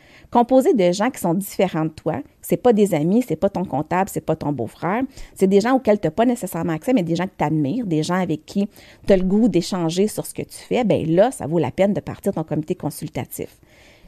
[0.55, 3.65] composé de gens qui sont différents de toi, c'est pas des amis, c'est pas ton
[3.65, 5.01] comptable, c'est pas ton beau-frère.
[5.33, 7.85] C'est des gens auxquels tu n'as pas nécessairement accès, mais des gens que tu admires,
[7.85, 8.69] des gens avec qui
[9.05, 10.83] tu as le goût d'échanger sur ce que tu fais.
[10.85, 13.57] Bien là, ça vaut la peine de partir ton comité consultatif.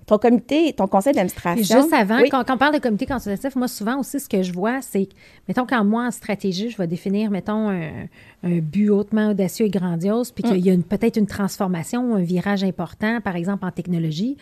[0.06, 1.82] ton comité, ton conseil d'administration.
[1.82, 4.82] Juste avant, quand, on parle de comité consultatif, moi, souvent aussi, ce que je vois,
[4.82, 5.10] c'est,
[5.50, 8.08] mettons, quand moi, en stratégie, je vais définir, mettons, un,
[8.44, 13.20] but hautement audacieux et grandiose, puis qu'il y a peut-être une transformation, un virage important,
[13.20, 14.38] par exemple, en technologie.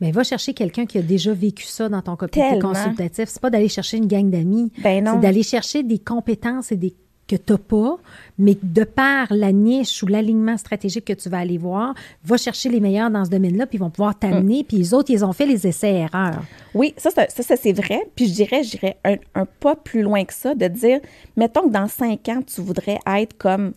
[0.00, 3.28] Mais va chercher quelqu'un qui a déjà vécu ça dans ton comité consultatif.
[3.28, 4.72] C'est pas d'aller chercher une gang d'amis.
[4.82, 6.94] Ben c'est d'aller chercher des compétences et des
[7.26, 7.96] que tu n'as pas,
[8.38, 12.68] mais de par la niche ou l'alignement stratégique que tu vas aller voir, va chercher
[12.68, 14.64] les meilleurs dans ce domaine-là, puis ils vont pouvoir t'amener, mm.
[14.64, 16.42] puis les autres, ils ont fait les essais-erreurs.
[16.74, 18.00] Oui, ça, ça, ça c'est vrai.
[18.14, 21.00] Puis je dirais, je un, un, pas plus loin que ça, de dire,
[21.36, 23.72] mettons que dans cinq ans, tu voudrais être comme,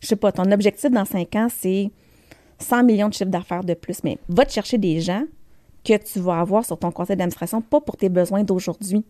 [0.00, 1.90] je sais pas, ton objectif dans cinq ans, c'est
[2.58, 5.24] 100 millions de chiffres d'affaires de plus, mais va te chercher des gens
[5.84, 9.04] que tu vas avoir sur ton conseil d'administration, pas pour tes besoins d'aujourd'hui,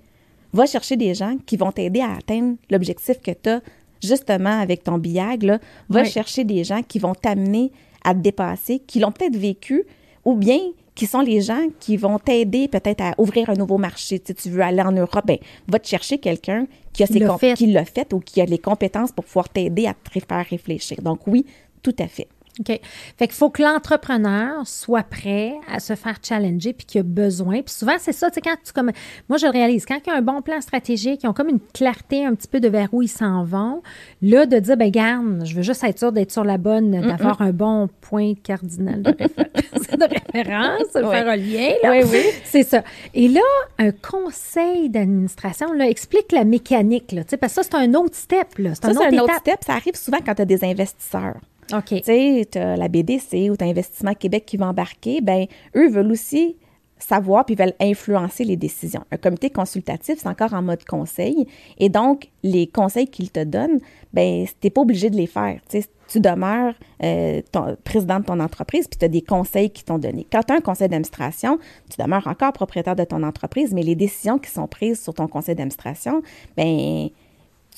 [0.52, 3.60] va chercher des gens qui vont t'aider à atteindre l'objectif que tu as
[4.02, 5.58] justement avec ton BIAG.
[5.88, 7.72] Va chercher des gens qui vont t'amener
[8.04, 9.84] à te dépasser, qui l'ont peut-être vécu,
[10.24, 10.58] ou bien
[10.94, 14.22] qui sont les gens qui vont t'aider peut-être à ouvrir un nouveau marché.
[14.24, 17.20] Si tu veux aller en Europe, ben, va te chercher quelqu'un qui a ses
[17.56, 21.02] qui l'a fait ou qui a les compétences pour pouvoir t'aider à te faire réfléchir.
[21.02, 21.44] Donc oui,
[21.82, 22.28] tout à fait.
[22.60, 22.80] OK.
[23.16, 27.62] Fait qu'il faut que l'entrepreneur soit prêt à se faire challenger puis qu'il a besoin.
[27.62, 28.92] Puis souvent, c'est ça, tu sais, quand tu comme.
[29.28, 31.48] Moi, je le réalise, quand il y a un bon plan stratégique, ils ont comme
[31.48, 33.82] une clarté un petit peu de vers où ils s'en vont,
[34.22, 37.42] là, de dire, ben garde, je veux juste être sûr d'être sur la bonne, d'avoir
[37.42, 41.70] un bon point cardinal de référence, de, référence de faire un lien.
[41.82, 41.90] Là.
[41.90, 42.22] Oui, oui.
[42.44, 42.84] C'est ça.
[43.14, 43.40] Et là,
[43.78, 47.94] un conseil d'administration, là, explique la mécanique, là, tu sais, parce que ça, c'est un
[47.94, 48.70] autre step, là.
[48.74, 49.58] C'est un, autre, un autre step.
[49.66, 51.40] Ça arrive souvent quand tu as des investisseurs.
[51.72, 51.86] OK.
[51.86, 55.46] Tu sais, la BDC ou tu Investissement Québec qui va embarquer, ben
[55.76, 56.56] eux veulent aussi
[56.98, 59.04] savoir puis veulent influencer les décisions.
[59.10, 61.46] Un comité consultatif, c'est encore en mode conseil.
[61.78, 63.80] Et donc, les conseils qu'ils te donnent,
[64.12, 65.60] ben tu n'es pas obligé de les faire.
[66.06, 67.40] Tu demeures euh,
[67.82, 70.26] président de ton entreprise, puis tu as des conseils qui t'ont donné.
[70.30, 71.58] Quand tu as un conseil d'administration,
[71.90, 75.28] tu demeures encore propriétaire de ton entreprise, mais les décisions qui sont prises sur ton
[75.28, 76.22] conseil d'administration,
[76.56, 77.08] ben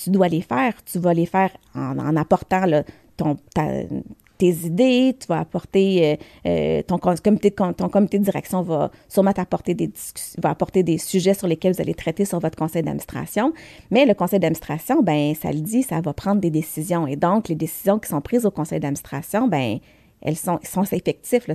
[0.03, 0.75] tu dois les faire.
[0.85, 2.83] Tu vas les faire en, en apportant là,
[4.39, 9.33] tes idées, tu vas apporter euh, euh, ton, comité, ton comité de direction va sûrement
[9.33, 9.91] t'apporter des
[10.43, 13.53] va apporter des sujets sur lesquels vous allez traiter sur votre conseil d'administration.
[13.91, 17.07] Mais le conseil d'administration, ben ça le dit, ça va prendre des décisions.
[17.07, 19.79] Et donc, les décisions qui sont prises au conseil d'administration, ben
[20.21, 21.47] elles sont, sont effectives.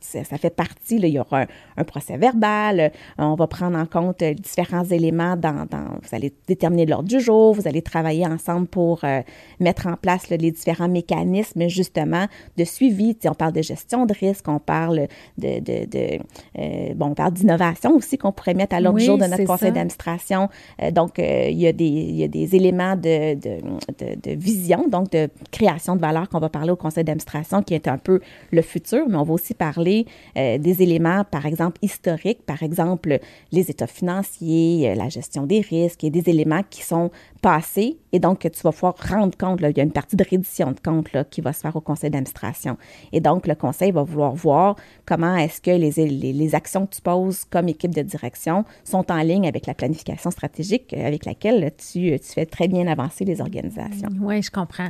[0.00, 4.22] Ça, fait partie, il y aura un, procès verbal, euh, on va prendre en compte
[4.22, 9.00] euh, différents éléments dans, vous allez déterminer l'ordre du jour, vous allez travailler ensemble pour
[9.04, 9.20] euh,
[9.60, 13.16] mettre en place les différents mécanismes justement de suivi.
[13.24, 18.18] on parle de gestion de risque, on parle de, de, bon, on parle d'innovation aussi
[18.18, 20.48] qu'on pourrait mettre à l'ordre du jour de notre conseil d'administration.
[20.92, 25.28] donc, il, y a des, il y a des éléments de, de, vision, donc de
[25.50, 28.20] création de valeur qu'on va parler au conseil d'administration qui est un peu
[28.52, 29.87] le futur, mais on va aussi parler
[30.36, 33.18] euh, des éléments, par exemple, historiques, par exemple,
[33.52, 38.18] les états financiers, euh, la gestion des risques et des éléments qui sont passés et
[38.18, 39.60] donc que tu vas pouvoir rendre compte.
[39.60, 41.76] Là, il y a une partie de reddition de compte là, qui va se faire
[41.76, 42.76] au conseil d'administration.
[43.12, 45.90] Et donc, le conseil va vouloir voir comment est-ce que les,
[46.32, 50.30] les, actions que tu poses comme équipe de direction sont en ligne avec la planification
[50.30, 54.08] stratégique avec laquelle tu, tu fais très bien avancer les organisations.
[54.20, 54.88] Oui, je comprends.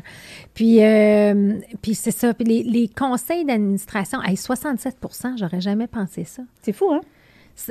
[0.55, 2.33] Puis, euh, puis c'est ça.
[2.35, 6.43] Puis les, les conseils d'administration, à 67% j'aurais jamais pensé ça.
[6.63, 7.01] C'est fou, hein?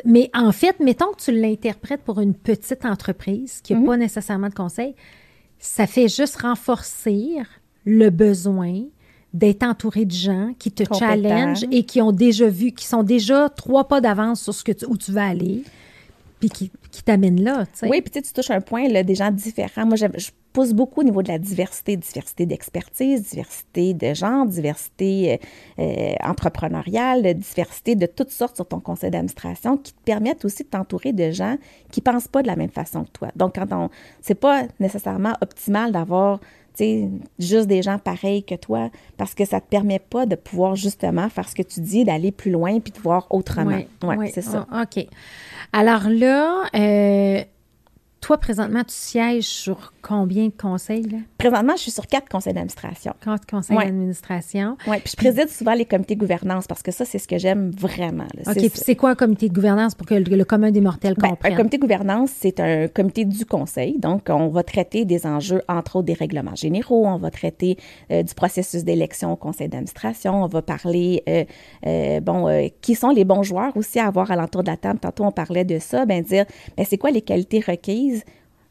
[0.05, 3.85] Mais en fait, mettons que tu l'interprètes pour une petite entreprise qui n'a mhm.
[3.85, 4.95] pas nécessairement de conseil,
[5.59, 7.37] ça fait juste renforcer
[7.85, 8.83] le besoin
[9.33, 13.49] d'être entouré de gens qui te challengent et qui ont déjà vu, qui sont déjà
[13.49, 15.63] trois pas d'avance sur ce que où tu vas aller,
[16.39, 17.65] puis qui, qui t'amènent là.
[17.83, 19.85] Oui, puis tu touches un point, là, des gens différents.
[19.85, 20.07] Moi, je,
[20.51, 26.15] pousse beaucoup au niveau de la diversité, diversité d'expertise, diversité de genre, diversité euh, euh,
[26.23, 31.13] entrepreneuriale, diversité de toutes sortes sur ton conseil d'administration qui te permettent aussi de t'entourer
[31.13, 31.57] de gens
[31.91, 33.27] qui pensent pas de la même façon que toi.
[33.35, 36.39] Donc, quand on, c'est pas nécessairement optimal d'avoir
[37.39, 41.29] juste des gens pareils que toi, parce que ça te permet pas de pouvoir justement
[41.29, 43.81] faire ce que tu dis, d'aller plus loin puis de voir autrement.
[44.03, 44.67] Oui, c'est ça.
[44.71, 45.05] OK.
[45.73, 47.43] Alors là, euh,
[48.19, 51.03] toi, présentement, tu sièges sur combien de conseils?
[51.03, 51.17] Là?
[51.37, 53.13] Présentement, je suis sur quatre conseils d'administration.
[53.23, 54.77] Quatre conseils d'administration.
[54.87, 57.37] Oui, puis je préside souvent les comités de gouvernance parce que ça, c'est ce que
[57.37, 58.25] j'aime vraiment.
[58.47, 61.29] OK, puis c'est quoi un comité de gouvernance pour que le, commun des mortels ben,
[61.29, 61.53] comprenne?
[61.53, 63.97] un comité de gouvernance, c'est un comité du conseil.
[63.99, 67.77] Donc, on va traiter des enjeux, entre autres des règlements généraux, on va traiter
[68.11, 71.45] euh, du processus d'élection au conseil d'administration, on va parler, euh,
[71.85, 74.99] euh, bon, qui sont les bons joueurs aussi à avoir à l'entour de la table.
[74.99, 78.23] Tantôt, on parlait de ça, ben dire, ben c'est quoi les qualités requises is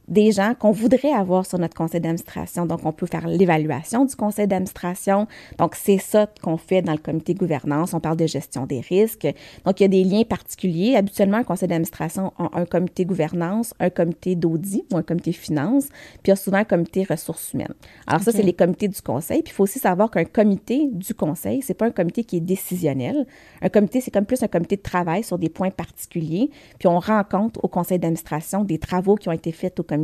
[0.09, 2.67] des gens qu'on voudrait avoir sur notre conseil d'administration.
[2.67, 5.27] Donc, on peut faire l'évaluation du conseil d'administration.
[5.59, 7.95] Donc, c'est ça qu'on fait dans le comité gouvernance.
[7.95, 9.27] On parle de gestion des risques.
[9.65, 10.97] Donc, il y a des liens particuliers.
[10.97, 15.89] Habituellement, un conseil d'administration a un comité gouvernance, un comité d'audit ou un comité finance,
[15.89, 17.75] puis il y a souvent un comité ressources humaines.
[18.07, 19.43] Alors, ça, c'est les comités du conseil.
[19.43, 22.41] Puis, il faut aussi savoir qu'un comité du conseil, c'est pas un comité qui est
[22.41, 23.27] décisionnel.
[23.63, 26.51] Un comité, c'est comme plus un comité de travail sur des points particuliers.
[26.79, 29.96] Puis, on rend compte au conseil d'administration des travaux qui ont été faits au comité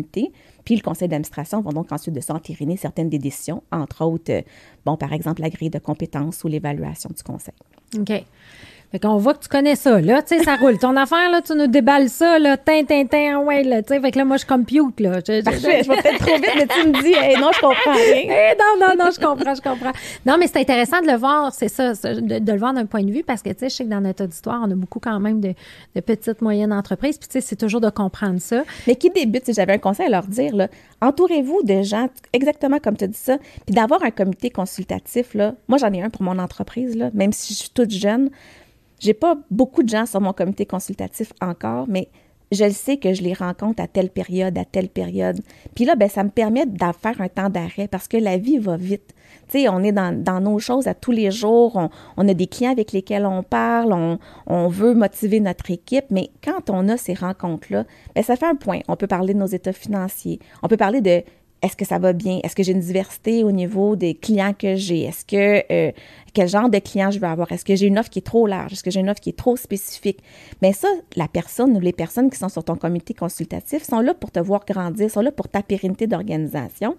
[0.64, 4.32] puis le conseil d'administration va donc ensuite de ça entériner certaines des décisions, entre autres,
[4.32, 4.42] euh,
[4.84, 7.54] bon, par exemple, la grille de compétences ou l'évaluation du conseil.
[7.98, 8.24] OK.
[8.92, 10.76] Fait qu'on voit que tu connais ça, là, tu sais, ça roule.
[10.76, 14.00] Ton affaire, là, tu nous déballes ça, là, tin, tin, tin, ouais, là, tu sais,
[14.00, 15.20] fait que là, moi, je compute, là.
[15.26, 17.94] Je, je, je, vais peut-être trop vite, mais tu me dis, hey, non, je comprends
[17.94, 18.22] rien.
[18.32, 19.92] Eh, non, non, non, je comprends, je comprends.
[20.26, 23.10] Non, mais c'est intéressant de le voir, c'est ça, de, le voir d'un point de
[23.10, 25.18] vue, parce que, tu sais, je sais que dans notre auditoire, on a beaucoup quand
[25.20, 25.54] même de,
[25.94, 28.62] de petites, moyennes entreprises, puis, tu sais, c'est toujours de comprendre ça.
[28.86, 30.68] Mais qui débute, si j'avais un conseil à leur dire, là,
[31.00, 35.54] entourez-vous de gens, exactement comme tu dit ça, puis d'avoir un comité consultatif, là.
[35.68, 38.30] Moi, j'en ai un pour mon entreprise, là, même si je suis toute jeune.
[39.02, 42.08] J'ai pas beaucoup de gens sur mon comité consultatif encore, mais
[42.52, 45.40] je le sais que je les rencontre à telle période, à telle période.
[45.74, 48.58] Puis là, ben, ça me permet d'en faire un temps d'arrêt parce que la vie
[48.58, 49.12] va vite.
[49.48, 51.88] Tu sais, on est dans, nos choses à tous les jours.
[52.16, 53.92] On, a des clients avec lesquels on parle.
[53.92, 56.04] On, on, veut motiver notre équipe.
[56.10, 57.84] Mais quand on a ces rencontres-là,
[58.14, 58.80] ben, ça fait un point.
[58.86, 60.38] On peut parler de nos états financiers.
[60.62, 61.24] On peut parler de
[61.62, 62.40] est-ce que ça va bien?
[62.42, 65.04] Est-ce que j'ai une diversité au niveau des clients que j'ai?
[65.04, 65.92] Est-ce que euh,
[66.34, 67.50] quel genre de client je veux avoir?
[67.52, 68.72] Est-ce que j'ai une offre qui est trop large?
[68.72, 70.18] Est-ce que j'ai une offre qui est trop spécifique?
[70.62, 74.14] Mais ça, la personne ou les personnes qui sont sur ton comité consultatif sont là
[74.14, 76.96] pour te voir grandir, sont là pour ta pérennité d'organisation.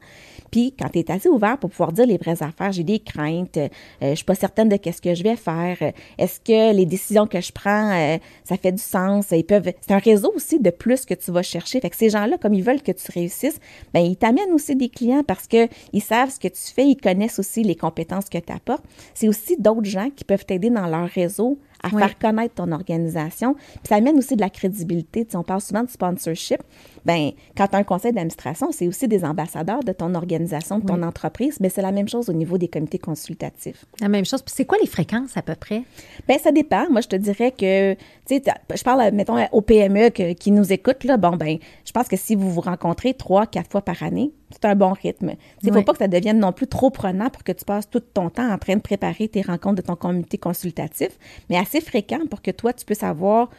[0.52, 3.58] Puis quand tu es assez ouvert pour pouvoir dire les vraies affaires, j'ai des craintes,
[3.58, 3.70] euh,
[4.02, 5.78] je suis pas certaine de qu'est-ce que je vais faire,
[6.18, 9.32] est-ce que les décisions que je prends, euh, ça fait du sens?
[9.32, 9.72] Ils peuvent.
[9.82, 11.80] C'est un réseau aussi de plus que tu vas chercher.
[11.80, 13.60] Fait que ces gens-là, comme ils veulent que tu réussisses,
[13.94, 16.98] ben ils t'amènent aussi des clients parce que ils savent ce que tu fais, ils
[16.98, 18.84] connaissent aussi les compétences que tu apportes
[19.24, 23.56] c'est aussi d'autres gens qui peuvent t'aider dans leur réseau à faire connaître ton organisation.
[23.56, 25.26] Puis ça amène aussi de la crédibilité.
[25.26, 26.62] Tu on parle souvent de sponsorship.
[27.06, 30.86] Ben, quand tu as un conseil d'administration, c'est aussi des ambassadeurs de ton organisation, de
[30.86, 33.86] ton entreprise, mais c'est la même chose au niveau des comités consultatifs.
[34.02, 34.42] La même chose.
[34.42, 35.84] Puis c'est quoi les fréquences à peu près?
[36.28, 36.90] Bien, ça dépend.
[36.90, 41.04] Moi, je te dirais que, tu sais, je parle, mettons, aux PME qui nous écoutent,
[41.04, 41.18] là.
[41.18, 44.66] Bon, ben, je pense que si vous vous rencontrez trois, quatre fois par année, c'est
[44.66, 45.34] un bon rythme.
[45.62, 47.90] Il ne faut pas que ça devienne non plus trop prenant pour que tu passes
[47.90, 51.10] tout ton temps en train de préparer tes rencontres de ton comité consultatif,
[51.50, 53.50] mais assez fréquent pour que toi, tu puisses avoir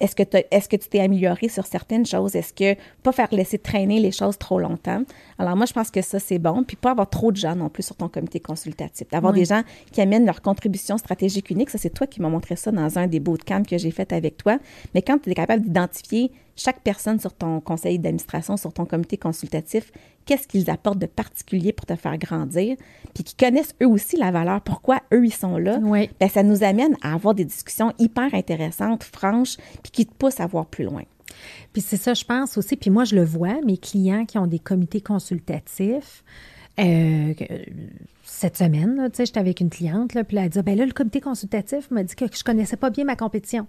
[0.00, 2.36] est-ce que, est-ce que tu t'es amélioré sur certaines choses?
[2.36, 5.02] Est-ce que pas faire laisser traîner les choses trop longtemps?
[5.38, 6.62] Alors moi, je pense que ça, c'est bon.
[6.62, 9.08] Puis pas avoir trop de gens non plus sur ton comité consultatif.
[9.08, 11.70] D'avoir des gens qui amènent leur contribution stratégique unique.
[11.70, 14.36] Ça, c'est toi qui m'as montré ça dans un des bootcamps que j'ai fait avec
[14.36, 14.58] toi.
[14.94, 19.16] Mais quand tu es capable d'identifier chaque personne sur ton conseil d'administration, sur ton comité
[19.16, 19.92] consultatif,
[20.26, 22.76] qu'est-ce qu'ils apportent de particulier pour te faire grandir,
[23.14, 26.10] puis qui connaissent eux aussi la valeur, pourquoi eux, ils sont là, oui.
[26.18, 30.40] bien, ça nous amène à avoir des discussions hyper intéressantes, franches, puis qui te poussent
[30.40, 31.04] à voir plus loin.
[31.72, 34.46] Puis c'est ça, je pense aussi, puis moi, je le vois, mes clients qui ont
[34.46, 36.24] des comités consultatifs,
[36.80, 37.34] euh,
[38.24, 40.86] cette semaine, tu sais, j'étais avec une cliente, là, puis elle a dit, ben là,
[40.86, 43.66] le comité consultatif m'a dit que je connaissais pas bien ma compétition.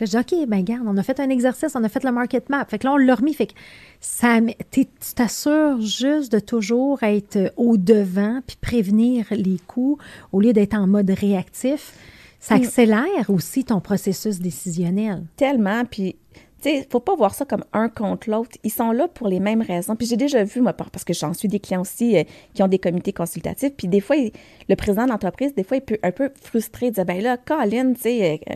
[0.00, 2.12] Là, je dis, OK, ben garde, on a fait un exercice, on a fait le
[2.12, 2.64] market map.
[2.64, 3.34] Fait que là, on l'a remis.
[3.34, 3.54] Fait que
[4.00, 4.38] ça,
[4.70, 9.98] tu t'assures juste de toujours être au-devant puis prévenir les coûts
[10.32, 11.94] au lieu d'être en mode réactif.
[12.40, 12.62] Ça mm.
[12.62, 15.24] accélère aussi ton processus décisionnel.
[15.36, 15.84] Tellement.
[15.84, 16.16] Puis
[16.62, 18.56] tu sais, faut pas voir ça comme un contre l'autre.
[18.62, 19.96] Ils sont là pour les mêmes raisons.
[19.96, 22.22] Puis j'ai déjà vu, moi, parce que j'en suis des clients aussi euh,
[22.54, 23.72] qui ont des comités consultatifs.
[23.76, 24.14] Puis des fois,
[24.68, 27.94] le président de l'entreprise, des fois, il peut un peu frustré, dire, ben là, Colin,
[27.94, 28.54] tu sais, euh,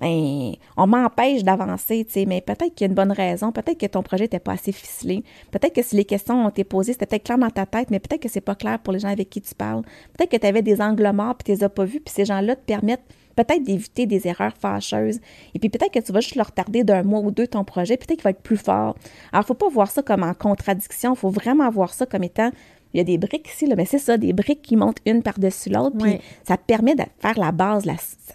[0.00, 3.78] ben, on m'empêche d'avancer, tu sais, mais peut-être qu'il y a une bonne raison, peut-être
[3.78, 6.92] que ton projet n'était pas assez ficelé, peut-être que si les questions ont été posées,
[6.92, 9.30] c'était clair dans ta tête, mais peut-être que c'est pas clair pour les gens avec
[9.30, 9.82] qui tu parles,
[10.16, 12.24] peut-être que tu avais des angles morts puis tu les as pas vus, puis ces
[12.24, 13.04] gens-là te permettent
[13.36, 15.20] peut-être d'éviter des erreurs fâcheuses.
[15.54, 17.96] Et puis peut-être que tu vas juste le retarder d'un mois ou deux ton projet,
[17.96, 18.96] peut-être qu'il va être plus fort.
[19.32, 22.24] Alors, il faut pas voir ça comme en contradiction, il faut vraiment voir ça comme
[22.24, 22.50] étant
[22.96, 25.22] il y a des briques ici, là, mais c'est ça, des briques qui montent une
[25.22, 27.84] par-dessus l'autre, puis ça permet de faire la base,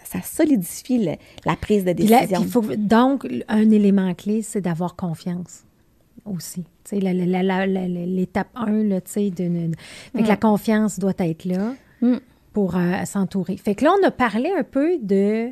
[0.04, 1.10] ça solidifie
[1.46, 2.46] la prise de décision.
[2.78, 5.64] donc, un élément clé, c'est d'avoir confiance
[6.26, 6.64] aussi.
[6.92, 9.72] L'étape 1, là, tu sais, de,
[10.14, 12.18] la confiance doit être là mm.
[12.54, 13.58] pour euh, s'entourer.
[13.58, 15.52] Fait que là, on a parlé un peu de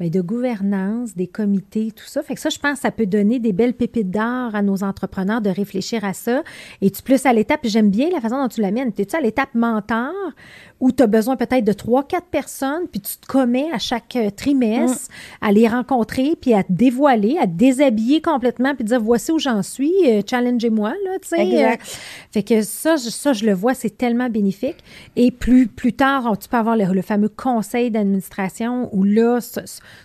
[0.00, 2.22] ben, de gouvernance, des comités, tout ça.
[2.22, 5.42] Fait que ça, je pense, ça peut donner des belles pépites d'or à nos entrepreneurs
[5.42, 6.42] de réfléchir à ça.
[6.80, 8.94] Et tu plus à l'étape, j'aime bien la façon dont tu l'amènes.
[8.94, 10.14] Tu es-tu à l'étape mentor
[10.80, 14.16] où tu as besoin peut-être de trois, quatre personnes, puis tu te commets à chaque
[14.16, 15.46] euh, trimestre mm.
[15.46, 19.38] à les rencontrer, puis à te dévoiler, à te déshabiller complètement, puis dire voici où
[19.38, 21.64] j'en suis, euh, challengez-moi, là, tu sais.
[21.64, 21.76] Euh.
[22.32, 24.78] fait que ça, je, ça, je le vois, c'est tellement bénéfique.
[25.16, 29.40] Et plus, plus tard, tu peux avoir le, fameux conseil d'administration où là,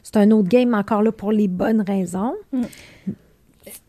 [0.04, 2.34] c'est un autre game encore là pour les bonnes raisons.
[2.52, 2.63] Mm.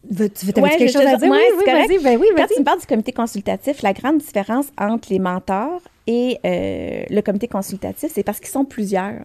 [0.09, 1.31] Tu veux quelque chose à dire?
[1.31, 4.67] oui, oui, vas-y, ben oui, Quand tu me parles du comité consultatif, la grande différence
[4.79, 9.25] entre les mentors et euh, le comité consultatif, c'est parce qu'ils sont plusieurs.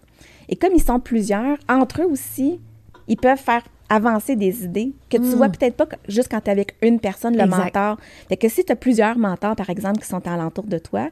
[0.49, 2.59] Et comme ils sont plusieurs, entre eux aussi,
[3.07, 5.51] ils peuvent faire avancer des idées que tu vois hmm.
[5.51, 7.97] peut-être pas juste quand tu es avec une personne, le mentor.
[8.29, 11.09] Fait que si tu as plusieurs mentors, par exemple, qui sont alentour de toi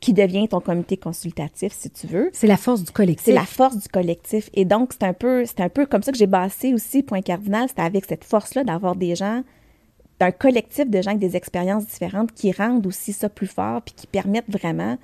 [0.00, 2.30] qui devient ton comité consultatif, si tu veux.
[2.32, 3.24] C'est la force du collectif.
[3.24, 4.48] C'est la force du collectif.
[4.54, 7.20] Et donc, c'est un peu, c'est un peu comme ça que j'ai bassé aussi, point
[7.20, 9.42] cardinal, c'était avec cette force-là d'avoir des gens
[10.20, 13.94] d'un collectif de gens avec des expériences différentes qui rendent aussi ça plus fort puis
[13.94, 14.98] qui permettent vraiment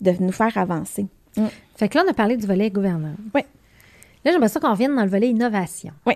[0.00, 1.06] de nous faire avancer.
[1.36, 1.46] Mm.
[1.76, 3.18] Fait que là, on a parlé du volet gouvernance.
[3.34, 3.42] Oui.
[4.24, 5.92] Là, j'aimerais ça qu'on revienne dans le volet innovation.
[6.06, 6.14] Oui.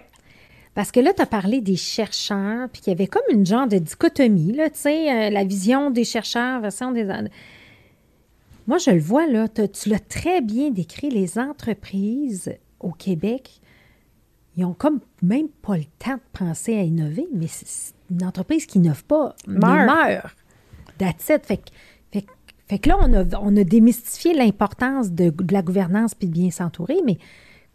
[0.74, 3.66] Parce que là, tu as parlé des chercheurs, puis qu'il y avait comme une genre
[3.66, 7.06] de dichotomie, là, tu sais, euh, la vision des chercheurs version des...
[8.70, 13.60] Moi, je le vois, là, tu l'as très bien décrit, les entreprises au Québec,
[14.56, 18.66] ils ont comme même pas le temps de penser à innover, mais c'est une entreprise
[18.66, 19.90] qui n'innove pas meurt.
[19.90, 20.36] meurt.
[20.98, 21.46] That's it.
[21.46, 21.60] Fait,
[22.12, 22.24] fait,
[22.68, 26.32] fait, que là, on a, on a démystifié l'importance de, de, la gouvernance puis de
[26.32, 27.18] bien s'entourer, mais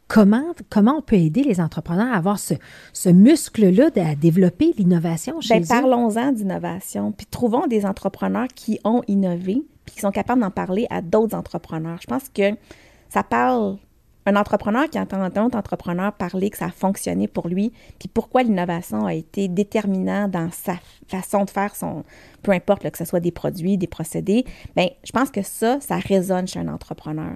[0.08, 2.54] comment, comment on peut aider les entrepreneurs à avoir ce,
[2.94, 9.02] ce muscle-là à développer l'innovation chez Bien, Parlons-en d'innovation, puis trouvons des entrepreneurs qui ont
[9.08, 12.00] innové, puis qui sont capables d'en parler à d'autres entrepreneurs.
[12.02, 12.52] Je pense que
[13.10, 13.78] ça parle
[14.26, 18.10] un entrepreneur qui entend un autre entrepreneur parler que ça a fonctionné pour lui, puis
[18.12, 20.76] pourquoi l'innovation a été déterminante dans sa
[21.08, 22.04] façon de faire son,
[22.42, 25.98] peu importe que ce soit des produits, des procédés, bien, je pense que ça, ça
[25.98, 27.36] résonne chez un entrepreneur.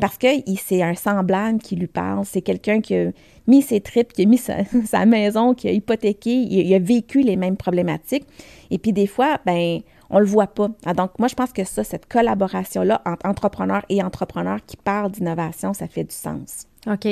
[0.00, 3.10] Parce que c'est un semblable qui lui parle, c'est quelqu'un qui a
[3.46, 7.36] mis ses tripes, qui a mis sa, maison, qui a hypothéqué, il, a vécu les
[7.36, 8.26] mêmes problématiques.
[8.70, 10.68] Et puis des fois, ben on le voit pas.
[10.84, 15.10] Ah, donc, moi, je pense que ça, cette collaboration-là entre entrepreneurs et entrepreneurs qui parlent
[15.10, 16.66] d'innovation, ça fait du sens.
[16.86, 17.06] OK.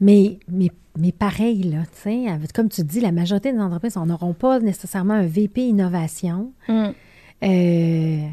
[0.00, 4.06] Mais, mais, mais pareil, là, tu sais, comme tu dis, la majorité des entreprises, on
[4.06, 6.52] n'auront pas nécessairement un VP innovation.
[6.68, 6.90] Mm.
[7.44, 8.28] Euh,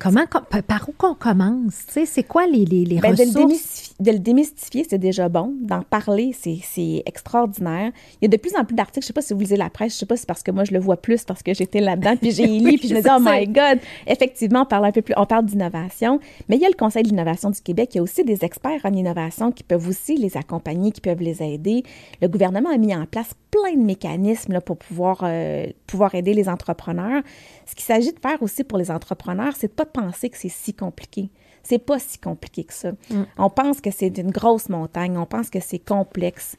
[0.00, 1.74] Comment, par où qu'on commence?
[2.04, 3.94] C'est quoi les, les, les ben, ressources?
[4.00, 5.54] De le, démystifier, c'est déjà bon.
[5.60, 7.92] D'en parler, c'est extraordinaire.
[8.20, 9.02] Il y a de plus en plus d'articles.
[9.02, 9.92] Je ne sais pas si vous lisez la presse.
[9.92, 11.54] Je ne sais pas si c'est parce que moi, je le vois plus parce que
[11.54, 13.78] j'étais là-dedans, puis j'ai lu, puis je me dis, oh my God!
[14.06, 16.18] Effectivement, on parle un peu plus, on parle d'innovation.
[16.48, 17.90] Mais il y a le Conseil de l'innovation du Québec.
[17.94, 21.22] Il y a aussi des experts en innovation qui peuvent aussi les accompagner, qui peuvent
[21.22, 21.84] les aider.
[22.20, 26.34] Le gouvernement a mis en place plein de mécanismes là, pour pouvoir, euh, pouvoir aider
[26.34, 27.22] les entrepreneurs.
[27.66, 30.36] Ce qu'il s'agit de faire aussi pour les entrepreneurs, c'est de pas de penser que
[30.36, 31.30] c'est si compliqué.
[31.62, 32.92] C'est pas si compliqué que ça.
[33.10, 33.22] Mm.
[33.38, 36.56] On pense que c'est une grosse montagne, on pense que c'est complexe.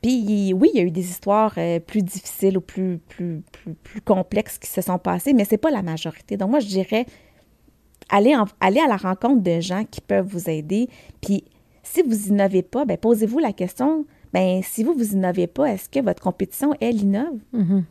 [0.00, 3.42] Puis oui, il y a eu des histoires euh, plus difficiles ou plus, plus,
[3.82, 6.36] plus, complexes qui se sont passées, mais c'est pas la majorité.
[6.36, 7.04] Donc moi, je dirais,
[8.08, 10.88] allez, aller à la rencontre de gens qui peuvent vous aider.
[11.20, 11.44] Puis
[11.82, 15.88] si vous innovez pas, ben posez-vous la question, ben si vous, vous innovez pas, est-ce
[15.88, 17.38] que votre compétition, elle, innove?
[17.54, 17.82] Mm-hmm.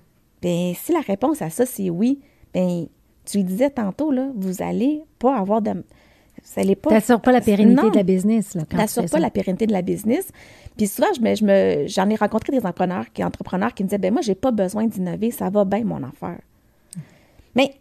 [0.42, 2.20] Bien, si la réponse à ça, c'est oui,
[2.54, 2.86] bien,
[3.26, 5.72] tu le disais tantôt, là, vous allez pas avoir de.
[5.72, 6.90] Vous pas.
[6.90, 8.64] T'assures pas la pérennité de la business, là.
[8.66, 10.32] T'assures pas la pérennité de la business.
[10.76, 14.00] Puis souvent, je je me, j'en ai rencontré des entrepreneurs qui, entrepreneurs qui me disaient,
[14.00, 16.40] ben moi, j'ai pas besoin d'innover, ça va bien mon affaire.
[17.56, 17.76] Mais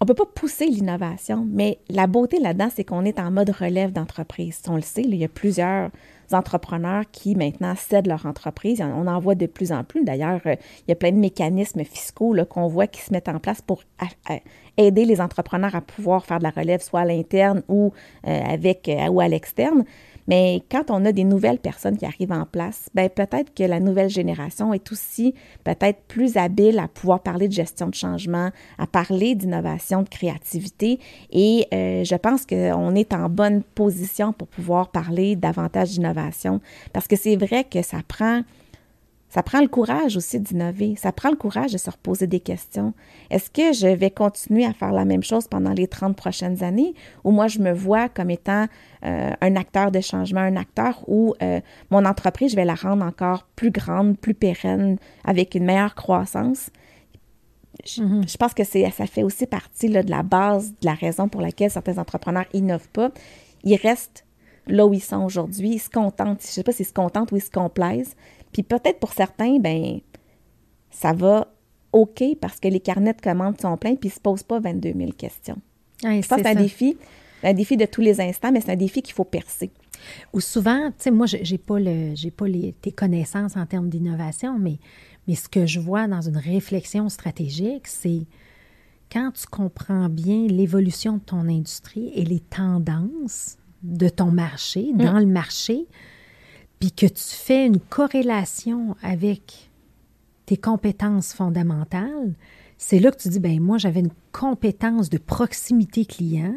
[0.00, 3.92] on peut pas pousser l'innovation, mais la beauté là-dedans, c'est qu'on est en mode relève
[3.92, 4.60] d'entreprise.
[4.68, 5.90] On le sait, il y a plusieurs
[6.34, 8.80] entrepreneurs qui maintenant cèdent leur entreprise.
[8.80, 10.04] On en voit de plus en plus.
[10.04, 13.38] D'ailleurs, euh, il y a plein de mécanismes fiscaux qu'on voit qui se mettent en
[13.38, 13.82] place pour
[14.76, 17.92] aider les entrepreneurs à pouvoir faire de la relève, soit à l'interne ou,
[18.26, 19.84] euh, avec, euh, ou à l'externe.
[20.28, 23.80] Mais quand on a des nouvelles personnes qui arrivent en place, ben peut-être que la
[23.80, 28.86] nouvelle génération est aussi peut-être plus habile à pouvoir parler de gestion de changement, à
[28.86, 30.98] parler d'innovation, de créativité.
[31.30, 36.60] Et euh, je pense qu'on est en bonne position pour pouvoir parler davantage d'innovation
[36.92, 38.42] parce que c'est vrai que ça prend
[39.32, 40.94] ça prend le courage aussi d'innover.
[40.96, 42.92] Ça prend le courage de se reposer des questions.
[43.30, 46.92] Est-ce que je vais continuer à faire la même chose pendant les 30 prochaines années
[47.24, 48.66] ou moi, je me vois comme étant
[49.06, 53.06] euh, un acteur de changement, un acteur où euh, mon entreprise, je vais la rendre
[53.06, 56.68] encore plus grande, plus pérenne, avec une meilleure croissance?
[57.86, 58.36] Je, mm-hmm.
[58.36, 61.70] pense que ça fait aussi partie là, de la base, de la raison pour laquelle
[61.70, 63.10] certains entrepreneurs innovent pas.
[63.64, 64.26] Ils restent
[64.66, 65.70] là où ils sont aujourd'hui.
[65.70, 66.42] Ils se contentent.
[66.42, 68.14] Je sais pas s'ils se contentent ou ils se complaisent.
[68.52, 70.00] Puis peut-être pour certains, ben
[70.90, 71.52] ça va
[71.92, 74.92] OK parce que les carnets de commandes sont pleins puis ils se posent pas 22
[74.96, 75.58] 000 questions.
[76.02, 76.96] je pense que c'est un défi,
[77.42, 79.70] un défi de tous les instants, mais c'est un défi qu'il faut percer.
[80.32, 83.88] Ou souvent, tu sais, moi, j'ai pas le, j'ai pas les, tes connaissances en termes
[83.88, 84.78] d'innovation, mais,
[85.28, 88.26] mais ce que je vois dans une réflexion stratégique, c'est
[89.12, 94.96] quand tu comprends bien l'évolution de ton industrie et les tendances de ton marché, mm.
[94.96, 95.86] dans le marché,
[96.82, 99.70] puis que tu fais une corrélation avec
[100.46, 102.34] tes compétences fondamentales,
[102.76, 106.56] c'est là que tu dis, ben moi, j'avais une compétence de proximité client.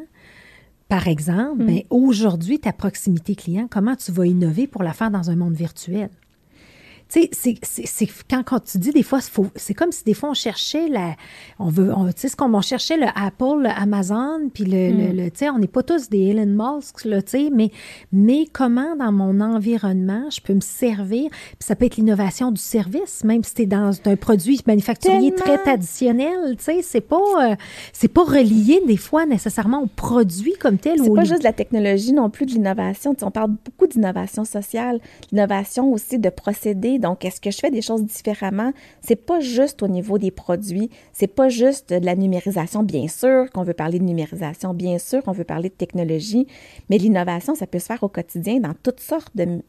[0.88, 1.68] Par exemple, mm.
[1.68, 5.54] ben, aujourd'hui, ta proximité client, comment tu vas innover pour la faire dans un monde
[5.54, 6.10] virtuel?
[7.08, 9.20] Tu sais, c'est quand, quand tu dis des fois,
[9.56, 11.16] c'est comme si des fois on cherchait la.
[11.60, 11.94] On veut.
[12.08, 15.14] Tu sais, ce qu'on cherchait le Apple, le Amazon, puis le.
[15.14, 17.72] le, tu sais, on n'est pas tous des Elon Musk, là, tu sais, mais,
[18.12, 21.30] mais comment dans mon environnement je peux me servir?
[21.30, 25.34] Puis ça peut être l'innovation du service, même si tu es dans un produit manufacturier
[25.34, 27.56] très traditionnel, tu sais, c'est pas, euh,
[27.94, 31.00] c'est pas relié des fois nécessairement au produit comme tel.
[31.04, 33.16] C'est pas juste de la technologie non plus, de l'innovation.
[33.22, 35.00] On parle beaucoup d'innovation sociale,
[35.32, 38.74] l'innovation aussi de procédés donc, est-ce que je fais des choses différemment?
[39.00, 43.52] C'est pas juste au niveau des produits, c'est pas juste de la numérisation, bien sûr
[43.52, 46.48] qu'on veut parler de numérisation, bien sûr qu'on veut parler de technologie,
[46.90, 49.62] mais l'innovation, ça peut se faire au quotidien dans toutes sortes de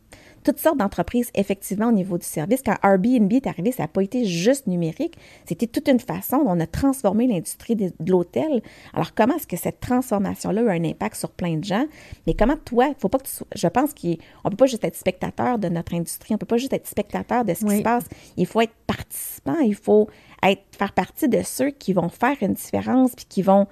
[0.47, 2.63] toutes sortes d'entreprises, effectivement, au niveau du service.
[2.65, 6.51] Quand Airbnb est arrivé, ça n'a pas été juste numérique, c'était toute une façon dont
[6.51, 8.63] on a transformé l'industrie de, l'hôtel.
[8.95, 11.85] Alors, comment est-ce que cette transformation-là a eu un impact sur plein de gens?
[12.29, 14.67] Mais comment toi, il faut pas que tu sois, je pense qu'on ne peut pas
[14.67, 17.65] juste être spectateur de notre industrie, on ne peut pas juste être spectateur de ce
[17.65, 18.05] qui se passe.
[18.37, 20.09] Il faut être participant, il faut
[20.45, 23.67] être, faire partie de ceux qui vont faire une différence puis qui vont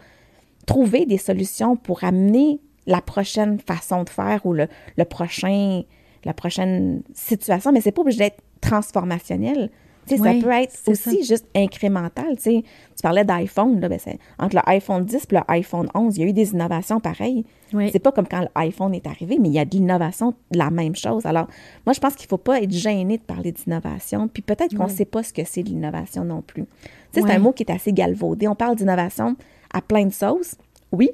[0.66, 2.59] trouver des solutions pour amener
[2.89, 4.66] la prochaine façon de faire ou le,
[4.97, 5.85] le prochain
[6.25, 9.70] la prochaine situation, mais c'est pas obligé d'être transformationnel.
[10.07, 12.37] ça peut être aussi juste incrémental.
[12.43, 12.62] Tu
[13.03, 13.99] parlais d'iPhone, ben
[14.39, 17.45] entre l'iPhone 10 et l'iPhone 11, il y a eu des innovations pareilles.
[17.91, 20.95] C'est pas comme quand l'iPhone est arrivé, mais il y a de l'innovation, la même
[20.95, 21.27] chose.
[21.27, 21.49] Alors,
[21.87, 24.91] moi, je pense qu'il faut pas être gêné de parler d'innovation, puis peut-être qu'on ne
[24.91, 26.64] sait pas ce que c'est l'innovation non plus.
[27.12, 28.47] c'est un mot qui est assez galvaudé.
[28.49, 29.37] On parle d'innovation
[29.72, 30.55] à plein de sauces,
[30.93, 31.11] oui,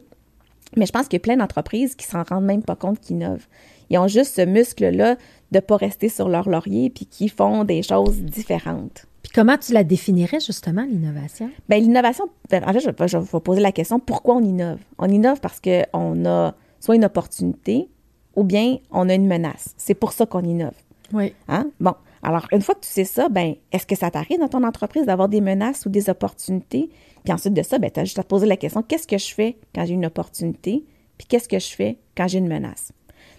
[0.77, 3.17] mais je pense qu'il y a plein d'entreprises qui s'en rendent même pas compte qu'ils
[3.17, 3.47] innovent.
[3.91, 7.65] Ils ont juste ce muscle-là de ne pas rester sur leur laurier puis qui font
[7.65, 9.07] des choses différentes.
[9.23, 11.51] Puis comment tu la définirais justement, l'innovation?
[11.69, 14.79] Bien, l'innovation, ben, en fait, je, je vais poser la question pourquoi on innove?
[14.99, 17.89] On innove parce qu'on a soit une opportunité
[18.37, 19.75] ou bien on a une menace.
[19.77, 20.75] C'est pour ça qu'on innove.
[21.13, 21.35] Oui.
[21.49, 21.69] Hein?
[21.81, 21.95] Bon.
[22.23, 25.07] Alors, une fois que tu sais ça, ben, est-ce que ça t'arrive dans ton entreprise
[25.07, 26.91] d'avoir des menaces ou des opportunités?
[27.25, 29.19] Puis ensuite de ça, ben, tu as juste à te poser la question qu'est-ce que
[29.19, 30.85] je fais quand j'ai une opportunité?
[31.19, 32.93] Puis qu'est-ce que je fais quand j'ai une menace?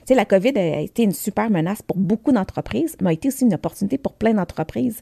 [0.06, 3.46] Sais, la COVID a été une super menace pour beaucoup d'entreprises, mais a été aussi
[3.46, 5.02] une opportunité pour plein d'entreprises.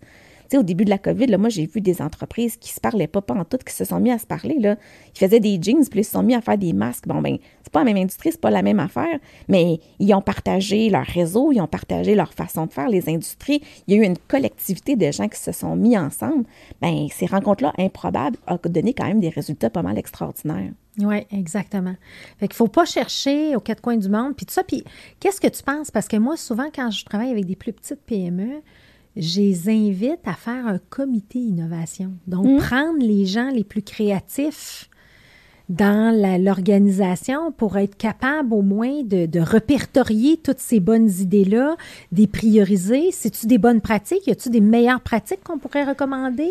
[0.49, 3.07] Sais, au début de la COVID, là, moi, j'ai vu des entreprises qui se parlaient
[3.07, 4.57] pas, pas en tout, qui se sont mis à se parler.
[4.59, 4.77] Là.
[5.15, 7.07] Ils faisaient des jeans, puis ils se sont mis à faire des masques.
[7.07, 10.21] Bon, ben, c'est pas la même industrie, c'est pas la même affaire, mais ils ont
[10.21, 13.61] partagé leur réseau, ils ont partagé leur façon de faire, les industries.
[13.85, 16.45] Il y a eu une collectivité de gens qui se sont mis ensemble.
[16.81, 20.71] Ben, ces rencontres-là improbables ont donné quand même des résultats pas mal extraordinaires.
[20.97, 21.95] Oui, exactement.
[22.39, 24.47] Fait qu'il faut pas chercher aux quatre coins du monde, puis.
[24.67, 24.83] Puis
[25.19, 25.91] qu'est-ce que tu penses?
[25.91, 28.61] Parce que moi, souvent, quand je travaille avec des plus petites PME,
[29.15, 32.11] je les invite à faire un comité innovation.
[32.27, 32.57] Donc, mmh.
[32.57, 34.89] prendre les gens les plus créatifs
[35.69, 41.77] dans l'organisation pour être capable au moins de, de répertorier toutes ces bonnes idées-là,
[42.11, 43.11] des prioriser.
[43.11, 44.25] C'est-tu des bonnes pratiques?
[44.25, 46.49] Y a-tu des meilleures pratiques qu'on pourrait recommander?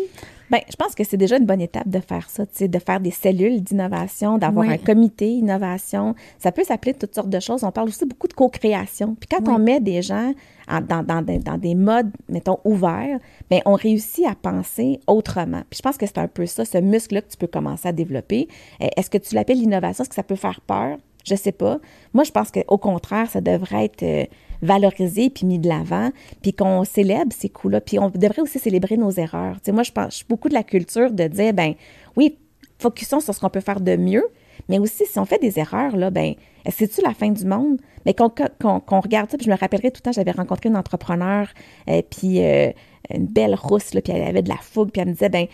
[0.49, 3.11] Bien, je pense que c'est déjà une bonne étape de faire ça, de faire des
[3.11, 6.15] cellules d'innovation, d'avoir un comité innovation.
[6.39, 7.63] Ça peut s'appeler toutes sortes de choses.
[7.63, 9.15] On parle aussi beaucoup de co-création.
[9.19, 10.33] Puis quand on met des gens
[10.67, 13.19] dans, dans, dans, des modes, mettons, ouverts,
[13.49, 15.61] bien, on réussit à penser autrement.
[15.69, 17.91] Puis je pense que c'est un peu ça, ce muscle-là que tu peux commencer à
[17.91, 18.47] développer.
[18.81, 20.03] Euh, est-ce que tu l'appelles l'innovation?
[20.03, 20.97] Est-ce que ça peut faire peur?
[21.25, 21.79] Je sais pas.
[22.13, 24.25] Moi, je pense qu'au contraire, ça devrait être euh,
[24.61, 26.11] valorisé puis mis de l'avant,
[26.41, 27.81] puis qu'on célèbre ces coups-là.
[27.81, 29.57] Puis on devrait aussi célébrer nos erreurs.
[29.71, 31.73] Moi, je pense suis beaucoup de la culture de dire, ben
[32.15, 32.37] oui,
[32.77, 34.25] focusons sur ce qu'on peut faire de mieux,
[34.67, 36.33] mais aussi, si on fait des erreurs, là, ben
[36.69, 37.79] c'est-tu la fin du monde?
[38.05, 41.47] Mais qu'on regarde ça, puis je me rappellerai tout le temps, j'avais rencontré une entrepreneur,
[41.89, 42.71] euh, puis euh,
[43.09, 45.47] une belle rousse, là, puis elle avait de la fougue, puis elle me disait, ben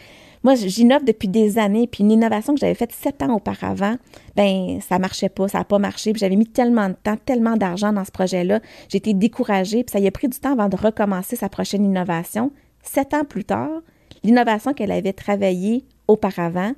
[0.46, 3.96] moi, j'innove depuis des années, puis une innovation que j'avais faite sept ans auparavant,
[4.36, 7.58] ben ça marchait pas, ça n'a pas marché, puis j'avais mis tellement de temps, tellement
[7.58, 8.60] d'argent dans ce projet-là,
[8.94, 12.52] été découragée, puis ça y a pris du temps avant de recommencer sa prochaine innovation.
[12.84, 13.82] Sept ans plus tard,
[14.24, 16.74] l'innovation qu'elle avait travaillée auparavant,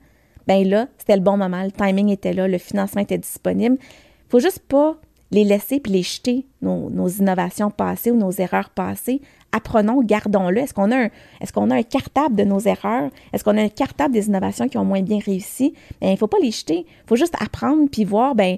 [0.48, 3.78] ben là, c'était le bon moment, le timing était là, le financement était disponible.
[4.30, 4.96] Faut juste pas
[5.32, 9.20] les laisser puis les jeter, nos innovations passées ou nos erreurs passées.
[9.58, 10.60] Apprenons, gardons-le.
[10.60, 13.10] Est-ce qu'on a, un, a un cartable de nos erreurs?
[13.34, 15.74] Est-ce qu'on a un cartable des innovations qui ont moins bien réussi?
[16.00, 16.86] Bien, il ne faut pas les jeter.
[16.88, 18.58] Il faut juste apprendre puis voir, ben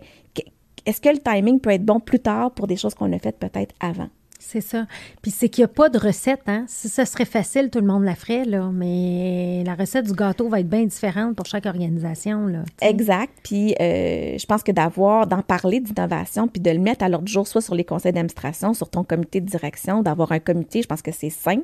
[0.85, 3.37] est-ce que le timing peut être bon plus tard pour des choses qu'on a faites
[3.37, 4.09] peut-être avant?
[4.41, 4.85] C'est ça.
[5.21, 6.41] Puis c'est qu'il n'y a pas de recette.
[6.47, 6.63] Hein?
[6.67, 8.69] Si ça serait facile, tout le monde la ferait, là.
[8.73, 12.63] Mais la recette du gâteau va être bien différente pour chaque organisation, là.
[12.81, 13.33] Exact.
[13.43, 17.25] Puis euh, je pense que d'avoir, d'en parler d'innovation, puis de le mettre à l'ordre
[17.25, 20.81] du jour, soit sur les conseils d'administration, sur ton comité de direction, d'avoir un comité,
[20.81, 21.59] je pense que c'est sain.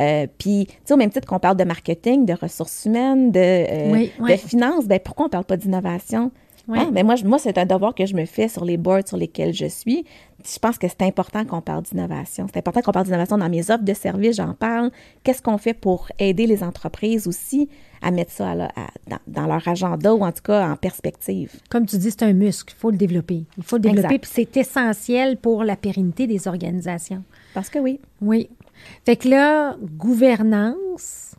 [0.00, 3.40] Euh, puis, tu sais, au même titre qu'on parle de marketing, de ressources humaines, de,
[3.40, 6.32] euh, de finances, ben pourquoi on ne parle pas d'innovation?
[6.68, 6.78] Oui.
[6.82, 9.16] Ah, mais moi, moi c'est un devoir que je me fais sur les boards sur
[9.16, 10.04] lesquels je suis.
[10.44, 12.46] Je pense que c'est important qu'on parle d'innovation.
[12.52, 14.90] C'est important qu'on parle d'innovation dans mes offres de services, j'en parle.
[15.24, 17.70] Qu'est-ce qu'on fait pour aider les entreprises aussi
[18.02, 18.54] à mettre ça
[19.26, 21.52] dans, leur agenda ou en tout cas en perspective?
[21.70, 22.74] Comme tu dis, c'est un muscle.
[22.76, 23.46] Il faut le développer.
[23.56, 27.24] Il faut le développer, puis c'est essentiel pour la pérennité des organisations.
[27.54, 27.98] Parce que oui.
[28.20, 28.50] Oui.
[29.06, 31.34] Fait que là, gouvernance,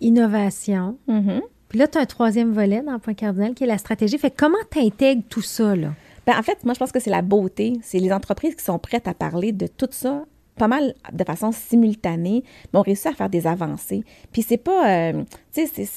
[0.00, 0.98] innovation.
[1.08, 1.40] Mm-hmm.
[1.68, 4.18] Puis là, tu as un troisième volet dans le point cardinal qui est la stratégie.
[4.18, 5.92] Fait comment tu intègres tout ça, là?
[6.26, 7.74] Bien, en fait, moi, je pense que c'est la beauté.
[7.82, 10.24] C'est les entreprises qui sont prêtes à parler de tout ça
[10.56, 12.42] pas mal de façon simultanée,
[12.72, 14.04] mais on réussit à faire des avancées.
[14.32, 15.88] Puis c'est pas, euh, tu sais,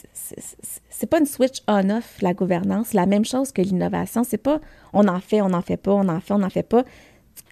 [0.89, 2.93] c'est pas une switch on-off, la gouvernance.
[2.93, 4.23] La même chose que l'innovation.
[4.23, 4.59] C'est pas
[4.93, 6.83] on en fait, on n'en fait pas, on en fait, on n'en fait pas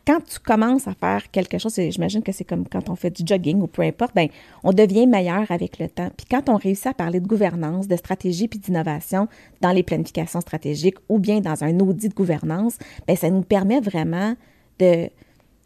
[0.08, 3.24] quand tu commences à faire quelque chose, j'imagine que c'est comme quand on fait du
[3.26, 4.30] jogging ou peu importe, ben
[4.64, 6.10] on devient meilleur avec le temps.
[6.16, 9.28] Puis quand on réussit à parler de gouvernance, de stratégie puis d'innovation
[9.60, 13.82] dans les planifications stratégiques ou bien dans un audit de gouvernance, ben ça nous permet
[13.82, 14.36] vraiment
[14.80, 15.10] de,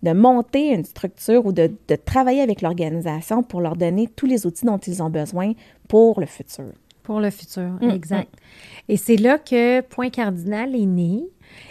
[0.02, 4.48] de monter une structure ou de, de travailler avec l'organisation pour leur donner tous les
[4.48, 5.54] outils dont ils ont besoin
[5.88, 6.72] pour le futur.
[7.04, 8.34] Pour le futur, mm, exact.
[8.90, 11.26] Et c'est là que Point Cardinal est né.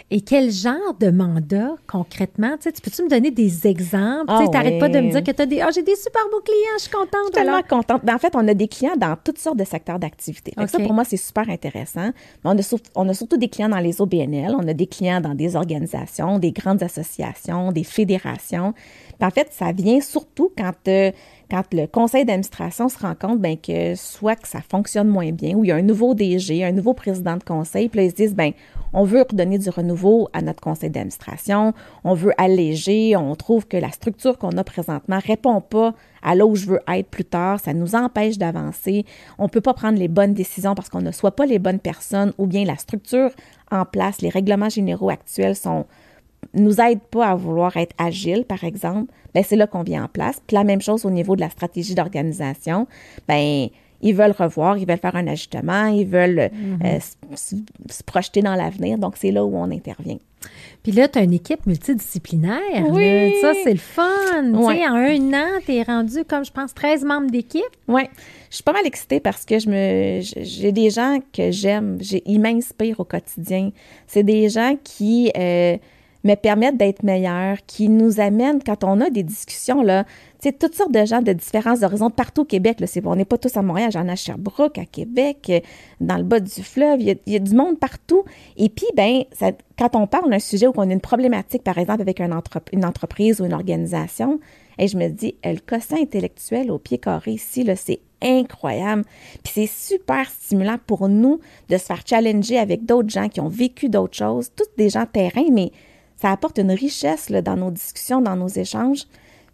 [0.09, 2.57] Et quel genre de mandat concrètement?
[2.61, 4.25] Tu, peux-tu me donner des exemples?
[4.27, 5.63] tu n'arrêtes pas de me dire que tu as des.
[5.65, 7.11] Oh, j'ai des super beaux clients, je suis contente.
[7.33, 8.03] Je suis tellement contente.
[8.03, 10.53] Ben, en fait, on a des clients dans toutes sortes de secteurs d'activité.
[10.67, 12.11] Ça, pour moi, c'est super intéressant.
[12.43, 15.33] on, a on a surtout des clients dans les OBNL, on a des clients dans
[15.33, 18.73] des organisations, des grandes associations, des fédérations.
[19.21, 20.73] en fait, ça vient surtout quand.
[20.87, 21.11] Euh,
[21.51, 25.53] quand le conseil d'administration se rend compte ben, que soit que ça fonctionne moins bien,
[25.55, 28.11] ou il y a un nouveau DG, un nouveau président de conseil, puis là, ils
[28.11, 28.53] se disent, ben,
[28.93, 31.73] on veut redonner du renouveau à notre conseil d'administration,
[32.03, 36.45] on veut alléger, on trouve que la structure qu'on a présentement répond pas à là
[36.45, 39.05] où je veux être plus tard, ça nous empêche d'avancer,
[39.37, 41.79] on ne peut pas prendre les bonnes décisions parce qu'on ne soit pas les bonnes
[41.79, 43.31] personnes, ou bien la structure
[43.71, 45.85] en place, les règlements généraux actuels sont
[46.53, 50.07] nous aident pas à vouloir être agile, par exemple, ben c'est là qu'on vient en
[50.07, 50.41] place.
[50.45, 52.87] Puis la même chose au niveau de la stratégie d'organisation,
[53.27, 53.69] ben
[54.01, 56.79] ils veulent revoir, ils veulent faire un ajustement, ils veulent mhm.
[56.83, 56.99] euh,
[57.35, 58.97] se, projeter dans l'avenir.
[58.97, 60.17] Donc, c'est là où on intervient.
[60.83, 62.87] Puis là, tu as une équipe multidisciplinaire.
[62.89, 63.35] Oui.
[63.41, 64.03] Ça, c'est le fun.
[64.41, 67.63] Tu sais, en un an, tu es rendu, comme je pense, 13 membres d'équipe.
[67.87, 68.01] Oui.
[68.49, 71.99] Je suis pas mal excitée parce que je me j'ai des gens que j'aime.
[72.25, 73.71] Ils m'inspirent au quotidien.
[74.07, 75.31] C'est des gens qui...
[75.37, 75.77] Euh,
[76.23, 80.03] me permettent d'être meilleurs, qui nous amènent, quand on a des discussions, là,
[80.41, 83.15] tu sais, toutes sortes de gens de différents horizons, partout au Québec, là, c'est, on
[83.15, 85.59] n'est pas tous à Montréal, j'en ai à Sherbrooke, à Québec, euh,
[85.99, 88.23] dans le bas du fleuve, il y a, du monde partout.
[88.57, 89.23] Et puis, ben,
[89.77, 92.33] quand on parle d'un sujet où on a une problématique, par exemple, avec une,
[92.85, 94.39] entreprise ou une organisation,
[94.79, 99.03] et je me dis, le quotient intellectuel au pied carré ici, c'est incroyable.
[99.43, 103.47] Puis c'est super stimulant pour nous de se faire challenger avec d'autres gens qui ont
[103.47, 105.71] vécu d'autres choses, tous des gens terrain, mais
[106.21, 109.05] ça apporte une richesse là, dans nos discussions, dans nos échanges.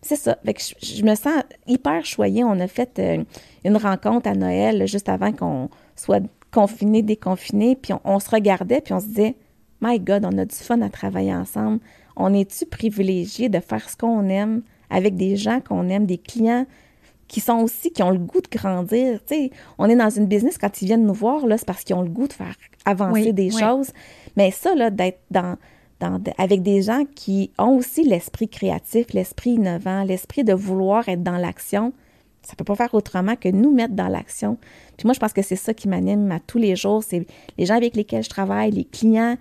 [0.02, 0.38] C'est ça.
[0.46, 2.44] je, me sens hyper choyée.
[2.44, 3.24] On a fait euh,
[3.64, 8.94] une rencontre à Noël juste avant qu'on soit confiné, déconfiné, puis on, se regardait, puis
[8.94, 9.36] on se disait,
[9.82, 11.80] My God, on a du fun à travailler ensemble.
[12.16, 16.66] On est-tu privilégié de faire ce qu'on aime avec des gens qu'on aime, des clients
[17.28, 19.20] qui sont aussi, qui ont le goût de grandir?
[19.78, 22.10] On est dans une business, quand ils viennent nous voir, c'est parce qu'ils ont le
[22.10, 22.56] goût de faire
[22.86, 23.92] avancer des choses.
[24.36, 25.58] Mais ça, d'être dans,
[26.38, 31.38] avec des gens qui ont aussi l'esprit créatif, l'esprit innovant, l'esprit de vouloir être dans
[31.38, 31.94] l'action.
[32.44, 34.58] Ça ne peut pas faire autrement que nous mettre dans l'action.
[34.98, 37.04] Puis moi, je pense que c'est ça qui m'anime à tous les jours.
[37.04, 37.26] C'est
[37.58, 39.36] les gens avec lesquels je travaille, les clients,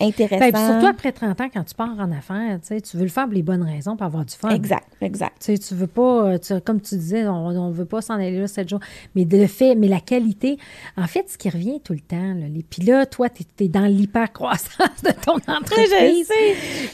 [0.00, 0.50] intéressant.
[0.50, 3.34] Ben, surtout après 30 ans, quand tu pars en affaires, tu veux le faire pour
[3.34, 4.50] les bonnes raisons, pour avoir du fun.
[4.50, 5.42] Exact, exact.
[5.44, 8.68] Tu tu veux pas, comme tu disais, on ne veut pas s'en aller là 7
[8.68, 8.80] jours.
[9.14, 10.58] Mais le fait, mais la qualité,
[10.96, 13.86] en fait, ce qui revient tout le temps, là, puis là, toi, tu es, dans
[13.86, 16.30] l'hyper-croissance de ton entreprise.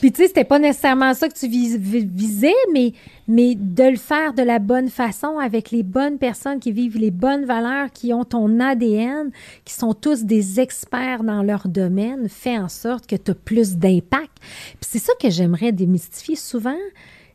[0.00, 2.92] Puis tu sais, c'était pas nécessairement ça que tu visais, mais
[3.30, 7.12] mais de le faire de la bonne façon avec les bonnes personnes qui vivent les
[7.12, 9.30] bonnes valeurs, qui ont ton ADN,
[9.64, 13.76] qui sont tous des experts dans leur domaine, fait en sorte que tu as plus
[13.76, 14.36] d'impact.
[14.40, 16.76] Puis c'est ça que j'aimerais démystifier souvent.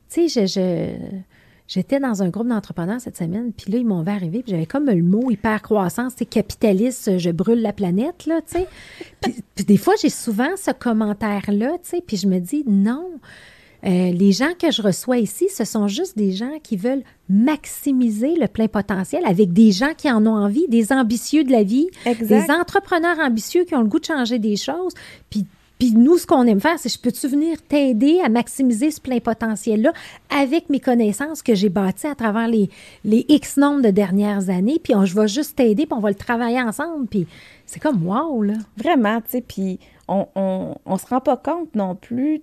[0.09, 0.99] Tu sais,
[1.67, 4.67] J'étais dans un groupe d'entrepreneurs cette semaine, puis là, ils m'ont vu arriver, puis j'avais
[4.67, 8.67] comme le mot hyper croissance, c'est capitaliste, je brûle la planète, là, tu sais.
[9.19, 13.09] puis, des fois, j'ai souvent ce commentaire-là, tu sais, puis je me dis, non,
[13.85, 18.35] euh, les gens que je reçois ici, ce sont juste des gens qui veulent maximiser
[18.35, 21.87] le plein potentiel avec des gens qui en ont envie, des ambitieux de la vie,
[22.05, 24.93] des entrepreneurs ambitieux qui ont le goût de changer des choses.
[25.29, 25.45] Puis
[25.77, 29.19] puis nous, ce qu'on aime faire, c'est je peux-tu venir t'aider à maximiser ce plein
[29.19, 29.91] potentiel-là
[30.29, 32.69] avec mes connaissances que j'ai bâties à travers les,
[33.03, 36.09] les X nombre de dernières années, puis on, je vais juste t'aider, puis on va
[36.09, 37.27] le travailler ensemble, puis
[37.65, 38.53] c'est comme wow, là.
[38.77, 42.41] Vraiment, tu sais, puis on, on, on, se rend pas compte non plus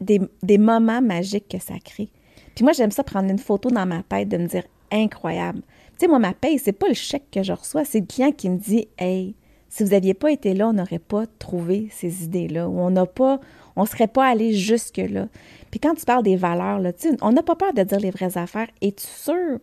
[0.00, 2.08] des, moments magiques que ça crée.
[2.54, 5.60] Puis moi, j'aime ça prendre une photo dans ma tête, de me dire incroyable.
[5.92, 8.32] Tu sais, moi, ma paye, c'est pas le chèque que je reçois, c'est le client
[8.32, 9.34] qui me dit Hey,
[9.68, 13.06] si vous n'aviez pas été là, on n'aurait pas trouvé ces idées-là, ou on n'a
[13.06, 13.40] pas,
[13.76, 15.28] on serait pas allé jusque-là.
[15.70, 18.38] Puis quand tu parles des valeurs, là, on n'a pas peur de dire les vraies
[18.38, 18.68] affaires.
[18.80, 19.58] Es-tu sûr?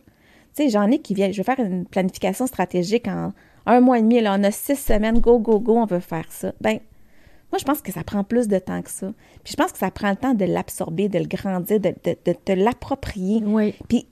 [0.54, 3.32] Tu sais, j'en ai qui viennent, je vais faire une planification stratégique en
[3.66, 6.26] un mois et demi, là, on a six semaines, go, go, go, on veut faire
[6.30, 6.52] ça.
[6.60, 6.78] Ben,
[7.52, 9.12] moi, je pense que ça prend plus de temps que ça.
[9.44, 12.16] Puis je pense que ça prend le temps de l'absorber, de le grandir, de, de,
[12.24, 13.42] de te l'approprier.
[13.44, 13.74] Oui.
[13.88, 14.06] Puis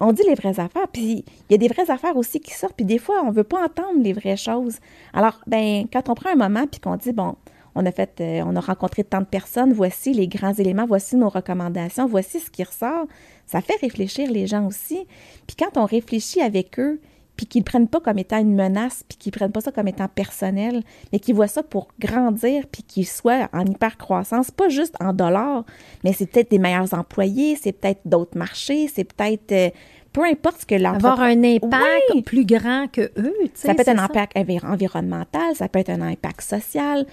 [0.00, 2.74] on dit les vraies affaires, puis il y a des vraies affaires aussi qui sortent,
[2.76, 4.78] puis des fois, on ne veut pas entendre les vraies choses.
[5.12, 7.36] Alors, ben, quand on prend un moment, puis qu'on dit, bon,
[7.74, 11.16] on a fait, euh, on a rencontré tant de personnes, voici les grands éléments, voici
[11.16, 13.06] nos recommandations, voici ce qui ressort,
[13.46, 15.06] ça fait réfléchir les gens aussi.
[15.46, 17.00] Puis quand on réfléchit avec eux,
[17.36, 19.72] puis qu'ils ne prennent pas comme étant une menace, puis qu'ils ne prennent pas ça
[19.72, 20.82] comme étant personnel,
[21.12, 25.64] mais qu'ils voient ça pour grandir, puis qu'ils soient en hyper-croissance, pas juste en dollars,
[26.04, 29.52] mais c'est peut-être des meilleurs employés, c'est peut-être d'autres marchés, c'est peut-être...
[29.52, 29.70] Euh,
[30.12, 31.06] peu importe ce que l'entreprise...
[31.06, 35.56] Avoir un impact plus grand que eux, tu sais, Ça peut être un impact environnemental,
[35.56, 37.04] ça peut être un impact social,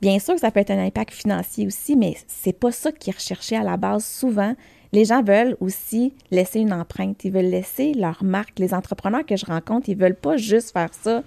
[0.00, 3.10] Bien sûr que ça peut être un impact financier aussi, mais c'est pas ça qui
[3.10, 4.54] est recherché à la base souvent
[4.92, 7.24] les gens veulent aussi laisser une empreinte.
[7.24, 8.58] Ils veulent laisser leur marque.
[8.58, 11.22] Les entrepreneurs que je rencontre, ils veulent pas juste faire ça.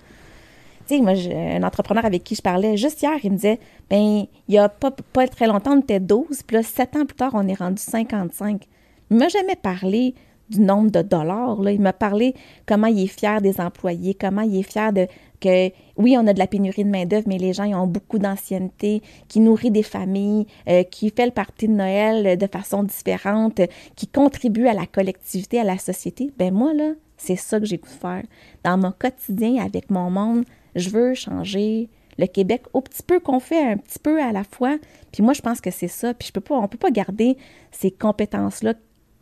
[0.87, 3.59] Tu sais, moi, un entrepreneur avec qui je parlais juste hier, il me disait,
[3.89, 4.91] ben il y a pas,
[5.27, 8.67] très longtemps, on était 12, puis là, sept ans plus tard, on est rendu 55.
[9.11, 10.15] Il m'a jamais parlé
[10.49, 11.57] du nombre de dollars.
[11.69, 12.35] Il m'a parlé
[12.65, 15.07] comment il est fier des employés, comment il est fier de
[15.41, 18.19] que, oui, on a de la pénurie de main-d'œuvre, mais les gens ils ont beaucoup
[18.19, 23.59] d'ancienneté, qui nourrit des familles, euh, qui fait le parti de Noël de façon différente,
[23.95, 26.31] qui contribue à la collectivité, à la société.
[26.37, 28.23] Ben moi, là, c'est ça que j'ai goût de faire.
[28.63, 33.39] Dans mon quotidien, avec mon monde, je veux changer le Québec au petit peu qu'on
[33.39, 34.77] fait, un petit peu à la fois.
[35.11, 36.13] Puis moi, je pense que c'est ça.
[36.13, 37.37] Puis je peux pas, on peut pas garder
[37.71, 38.73] ces compétences-là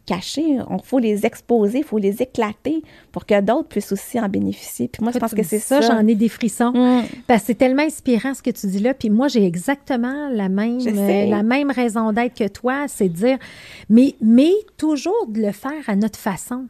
[0.10, 0.57] cachées.
[0.57, 2.82] Il faut les exposer, il faut les éclater
[3.12, 4.88] pour que d'autres puissent aussi en bénéficier.
[4.88, 5.82] Puis moi, je pense que c'est ça.
[5.82, 6.72] J'en ai des frissons.
[6.72, 7.03] Mm.
[7.28, 8.95] Parce que c'est tellement inspirant ce que tu dis là.
[8.95, 13.14] Puis moi, j'ai exactement la même, euh, la même raison d'être que toi, c'est de
[13.14, 13.38] dire,
[13.89, 16.66] mais, mais toujours de le faire à notre façon.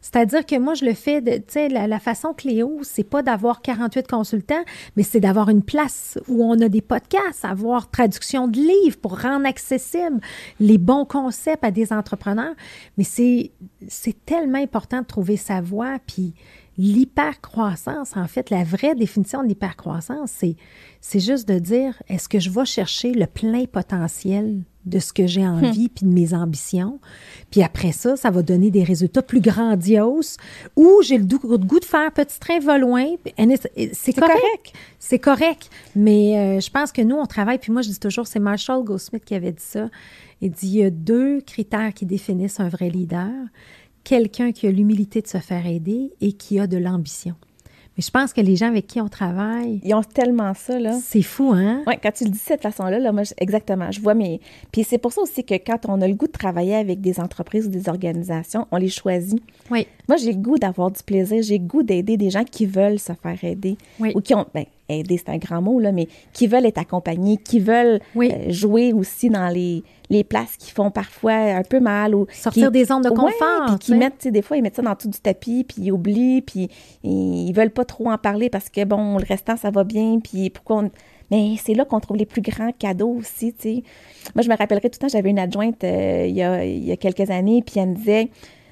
[0.00, 4.08] C'est-à-dire que moi, je le fais, tu sais, la, façon Cléo, c'est pas d'avoir 48
[4.08, 4.64] consultants,
[4.96, 9.20] mais c'est d'avoir une place où on a des podcasts, avoir traduction de livres pour
[9.20, 10.20] rendre accessibles
[10.58, 12.54] les bons concepts à des entrepreneurs.
[12.96, 13.50] Mais c'est,
[13.88, 16.34] c'est tellement important de trouver sa voie, puis
[16.80, 20.56] l'hypercroissance, en fait, la vraie définition de l'hypercroissance, c'est,
[21.02, 25.26] c'est juste de dire, est-ce que je vais chercher le plein potentiel de ce que
[25.26, 25.94] j'ai envie, hmm.
[25.94, 26.98] puis de mes ambitions?
[27.50, 30.38] Puis après ça, ça va donner des résultats plus grandioses
[30.74, 33.04] ou j'ai le goût de faire petit train va loin.
[33.92, 34.72] C'est correct.
[34.98, 35.68] C'est correct.
[35.94, 38.84] Mais euh, je pense que nous, on travaille, puis moi, je dis toujours, c'est Marshall
[38.84, 39.90] Goldsmith qui avait dit ça.
[40.40, 43.28] Il dit, il y a deux critères qui définissent un vrai leader.
[44.04, 47.34] Quelqu'un qui a l'humilité de se faire aider et qui a de l'ambition.
[47.96, 49.80] Mais je pense que les gens avec qui on travaille.
[49.84, 50.98] Ils ont tellement ça, là.
[51.02, 51.82] C'est fou, hein?
[51.86, 53.90] Oui, quand tu le dis de cette façon-là, là, moi, exactement.
[53.90, 54.40] Je vois mes.
[54.72, 57.20] Puis c'est pour ça aussi que quand on a le goût de travailler avec des
[57.20, 59.42] entreprises ou des organisations, on les choisit.
[59.70, 59.86] Oui.
[60.08, 62.98] Moi, j'ai le goût d'avoir du plaisir, j'ai le goût d'aider des gens qui veulent
[62.98, 63.76] se faire aider.
[63.98, 64.12] Oui.
[64.14, 64.46] Ou qui ont.
[64.54, 64.64] Ben,
[64.98, 68.92] aider, c'est un grand mot, là, mais qui veulent être accompagnés, qui veulent euh, jouer
[68.92, 72.14] aussi dans les, les places qui font parfois un peu mal.
[72.14, 73.66] ou Sortir des zones de confort.
[73.66, 76.42] puis qui mettent, des fois, ils mettent ça dans tout du tapis, puis ils oublient,
[76.42, 76.68] puis
[77.04, 80.50] ils veulent pas trop en parler parce que, bon, le restant, ça va bien, puis
[80.50, 80.84] pourquoi
[81.30, 83.82] Mais c'est là qu'on trouve les plus grands cadeaux aussi, tu sais.
[84.34, 86.84] Moi, je me rappellerai tout le temps, j'avais une adjointe euh, il, y a, il
[86.84, 88.28] y a quelques années, puis elle me disait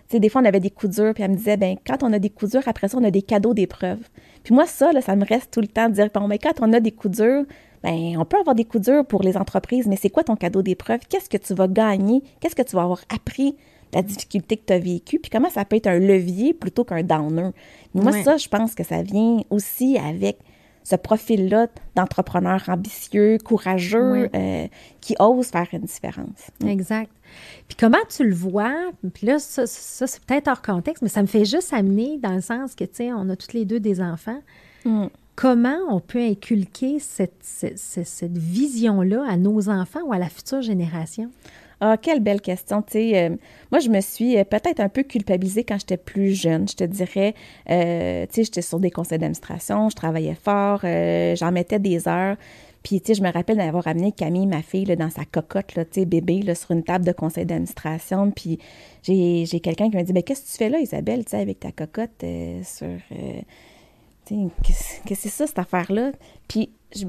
[0.09, 2.12] sais, des fois, on avait des coups durs, puis elle me disait, ben quand on
[2.12, 3.98] a des coups durs, après ça, on a des cadeaux d'épreuve.
[4.42, 6.54] Puis moi, ça, là, ça me reste tout le temps de dire, bon, mais quand
[6.61, 7.44] on a des coups durs,
[7.82, 10.62] ben on peut avoir des coups durs pour les entreprises, mais c'est quoi ton cadeau
[10.62, 11.00] d'épreuve?
[11.09, 12.22] Qu'est-ce que tu vas gagner?
[12.40, 13.56] Qu'est-ce que tu vas avoir appris
[13.92, 17.02] la difficulté que tu as vécue, puis comment ça peut être un levier plutôt qu'un
[17.02, 17.50] downer?
[17.94, 20.38] Moi, ça, je pense que ça vient aussi avec
[20.89, 21.66] ce profil-là
[21.97, 24.66] d'entrepreneur ambitieux, courageux, euh,
[25.01, 26.51] qui ose faire une différence.
[26.62, 26.68] Mm.
[26.68, 27.11] Exact.
[27.66, 28.74] Puis comment tu le vois,
[29.12, 32.41] puis là, ça, c'est peut-être hors contexte, mais ça me fait juste amener dans le
[32.41, 34.41] sens que, tu sais, on a toutes les deux des enfants.
[34.86, 35.09] Mm.
[35.36, 40.62] Comment on peut inculquer cette, cette, cette vision-là à nos enfants ou à la future
[40.62, 41.30] génération?
[41.80, 42.82] Ah, quelle belle question.
[42.82, 43.36] Tu sais, euh,
[43.70, 46.68] moi, je me suis euh, peut-être un peu culpabilisée quand j'étais plus jeune.
[46.68, 47.34] Je te dirais,
[47.70, 52.36] euh, tu sais, j'étais sur des conseils d'administration, je travaillais fort, j'en mettais des heures.
[52.82, 55.84] Puis, tu sais, je me rappelle d'avoir amené Camille, ma fille, dans sa cocotte, là,
[55.84, 58.30] tu sais, bébé, là, sur une table de conseil d'administration.
[58.30, 58.58] Puis,
[59.02, 61.60] j'ai, quelqu'un qui m'a dit, mais qu'est-ce que tu fais là, Isabelle, tu sais, avec
[61.60, 62.24] ta cocotte
[62.64, 62.88] sur...
[64.26, 66.12] qu'est-ce que c'est ça, cette affaire-là?
[66.46, 67.06] Puis, tu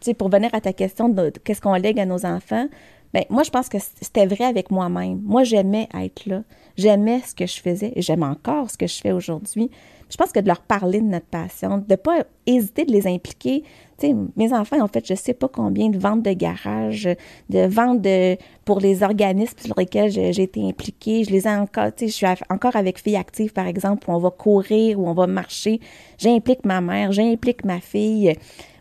[0.00, 2.68] sais, pour venir à ta question de qu'est-ce qu'on lègue à nos enfants,
[3.14, 5.20] Bien, moi, je pense que c'était vrai avec moi-même.
[5.24, 6.42] Moi, j'aimais être là.
[6.76, 9.70] J'aimais ce que je faisais et j'aime encore ce que je fais aujourd'hui.
[10.10, 13.06] Je pense que de leur parler de notre passion, de ne pas hésiter de les
[13.06, 13.62] impliquer.
[13.98, 17.08] Tu sais, mes enfants ont fait je ne sais pas combien de ventes de garage,
[17.50, 21.24] de ventes de, pour les organismes sur lesquels j'ai été impliquée.
[21.24, 24.14] Je les ai encore, tu sais, je suis encore avec Filles Actives, par exemple, où
[24.14, 25.80] on va courir, où on va marcher.
[26.16, 28.32] J'implique ma mère, j'implique ma fille.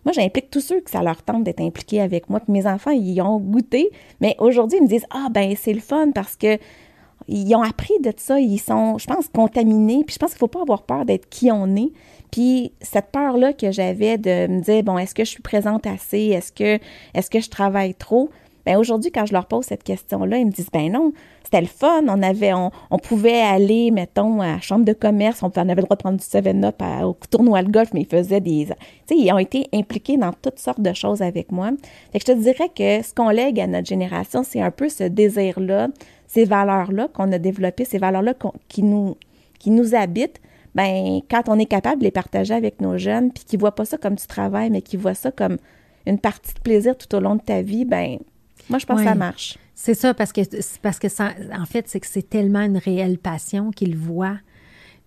[0.07, 2.39] Moi, j'implique tous ceux que ça leur tente d'être impliqués avec moi.
[2.39, 3.91] Puis mes enfants, ils ont goûté,
[4.21, 6.57] mais aujourd'hui, ils me disent Ah, ben c'est le fun parce que
[7.27, 8.39] ils ont appris de ça.
[8.39, 10.05] Ils sont, je pense, contaminés.
[10.05, 11.91] Puis je pense qu'il ne faut pas avoir peur d'être qui on est.
[12.31, 16.27] Puis cette peur-là que j'avais de me dire Bon, est-ce que je suis présente assez?
[16.27, 16.79] Est-ce que,
[17.13, 18.29] est-ce que je travaille trop
[18.67, 21.67] Bien, aujourd'hui, quand je leur pose cette question-là, ils me disent Ben non, c'était le
[21.67, 22.03] fun.
[22.09, 25.41] On avait, on, pouvait aller, mettons, à la chambre de commerce.
[25.41, 28.41] On, avait le droit de prendre du 7-up au tournoi de golf, mais ils faisaient
[28.41, 28.65] des.
[28.65, 28.73] Tu
[29.05, 31.69] sais, ils ont été impliqués dans toutes sortes de choses avec moi.
[32.11, 34.89] Fait que je te dirais que ce qu'on lègue à notre génération, c'est un peu
[34.89, 35.87] ce désir-là,
[36.27, 38.33] ces valeurs-là qu'on a développées, ces valeurs-là
[38.67, 39.15] qui, nous,
[39.59, 40.41] qui nous habitent.
[40.75, 43.75] Ben, quand on est capable de les partager avec nos jeunes, puis qu'ils ne voient
[43.75, 45.55] pas ça comme du travail, mais qu'ils voient ça comme
[46.05, 48.17] une partie de plaisir tout au long de ta vie, ben
[48.69, 49.57] moi, je pense que ça marche.
[49.75, 50.41] C'est ça, parce que,
[50.81, 54.37] parce que ça, en fait, c'est que c'est tellement une réelle passion qu'il voit.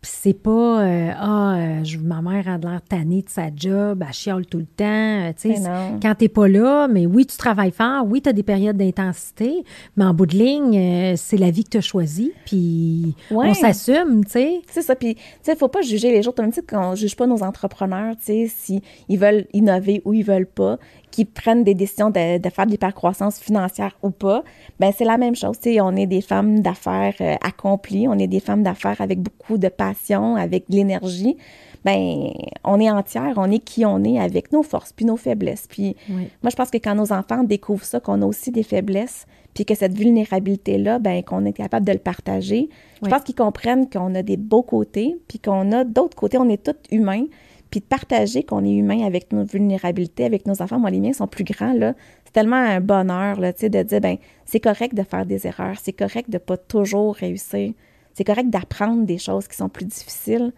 [0.00, 4.02] Puis c'est pas euh, ah euh, je ma mère a l'air tannée de sa job,
[4.06, 5.62] elle chiale tout le temps, euh, tu sais
[6.00, 9.62] quand t'es pas là, mais oui tu travailles fort, oui tu as des périodes d'intensité,
[9.98, 14.24] mais en bout de ligne c'est la vie que tu as choisie, puis on s'assume,
[14.24, 14.62] tu sais.
[14.70, 17.26] C'est ça puis tu sais faut pas juger les autres, même si on juge pas
[17.26, 20.78] nos entrepreneurs, tu sais si ils veulent innover ou ils veulent pas,
[21.21, 24.43] qui prennent des décisions de, de faire de l'hypercroissance financière ou pas,
[24.79, 25.59] ben c'est la même chose.
[25.66, 29.68] on est des femmes d'affaires euh, accomplies, on est des femmes d'affaires avec beaucoup de
[29.68, 31.37] passion, avec de l'énergie.
[31.85, 32.31] Ben,
[32.64, 35.66] on est entière, on est qui on est avec nos forces puis nos faiblesses.
[35.68, 39.27] Puis moi, je pense que quand nos enfants découvrent ça, qu'on a aussi des faiblesses,
[39.53, 42.71] puis que cette vulnérabilité-là, ben, qu'on est capable de le partager,
[43.03, 46.49] je pense qu'ils comprennent qu'on a des beaux côtés, puis qu'on a d'autres côtés, on
[46.49, 47.25] est tous humains,
[47.71, 50.79] puis de partager qu'on est humain avec nos vulnérabilités, avec nos enfants.
[50.79, 51.95] Moi, les miens sont plus grands, là.
[52.25, 55.47] C'est tellement un bonheur, là, tu sais, de dire, ben c'est correct de faire des
[55.47, 57.73] erreurs, c'est correct de pas toujours réussir,
[58.14, 60.53] c'est correct d'apprendre des choses qui sont plus difficiles.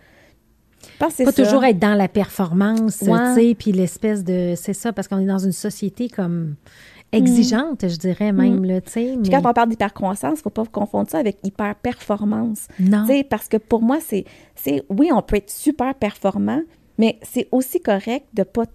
[0.98, 4.54] Pas toujours être dans la performance, tu sais, puis l'espèce de...
[4.56, 6.56] C'est ça, parce qu'on est dans une société comme
[7.12, 8.64] exigeante, je dirais même, mm.
[8.64, 9.16] là, tu sais.
[9.22, 12.66] Puis quand on parle d'hypercroissance, il faut pas confondre ça avec hyper-performance.
[12.80, 13.02] Non.
[13.06, 14.24] Tu sais, parce que pour moi, c'est...
[14.88, 16.62] Oui, on peut être super performant,
[16.98, 18.66] mais c'est aussi correct de pas.
[18.66, 18.72] Tu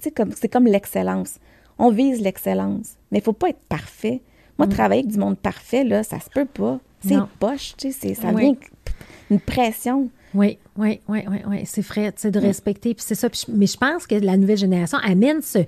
[0.00, 1.38] sais, comme, c'est comme l'excellence.
[1.78, 4.20] On vise l'excellence, mais il faut pas être parfait.
[4.58, 4.70] Moi, mm.
[4.70, 6.78] travailler avec du monde parfait, là, ça se peut pas.
[7.04, 8.54] C'est poche, tu sais, ça vient
[9.30, 10.08] une pression.
[10.34, 11.62] Oui, oui, oui, oui, oui.
[11.64, 12.44] C'est vrai, tu sais, de mm.
[12.44, 12.94] respecter.
[12.94, 13.28] Puis c'est ça.
[13.48, 15.58] mais je pense que la nouvelle génération amène ce.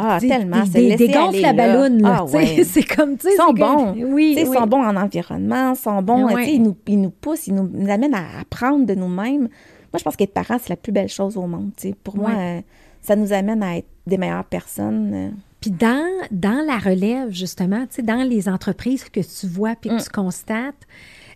[0.00, 0.62] Ah, tellement.
[0.64, 2.24] Des, gonfles à ballon, là.
[2.24, 2.26] Ah,
[2.64, 3.34] C'est comme, tu sais.
[3.34, 3.94] Ils sont bons.
[4.12, 6.28] Oui, Ils sont bons en environnement, ils sont bons.
[6.38, 9.48] Ils, nous, ils nous poussent, ils nous, nous amènent à apprendre de nous-mêmes.
[9.92, 11.70] Moi, je pense qu'être parent, c'est la plus belle chose au monde.
[12.04, 12.60] Pour moi, euh,
[13.00, 15.14] ça nous amène à être des meilleures personnes.
[15.14, 15.30] Euh.
[15.60, 20.02] Puis dans, dans la relève, justement, dans les entreprises que tu vois puis que mm.
[20.02, 20.86] tu constates,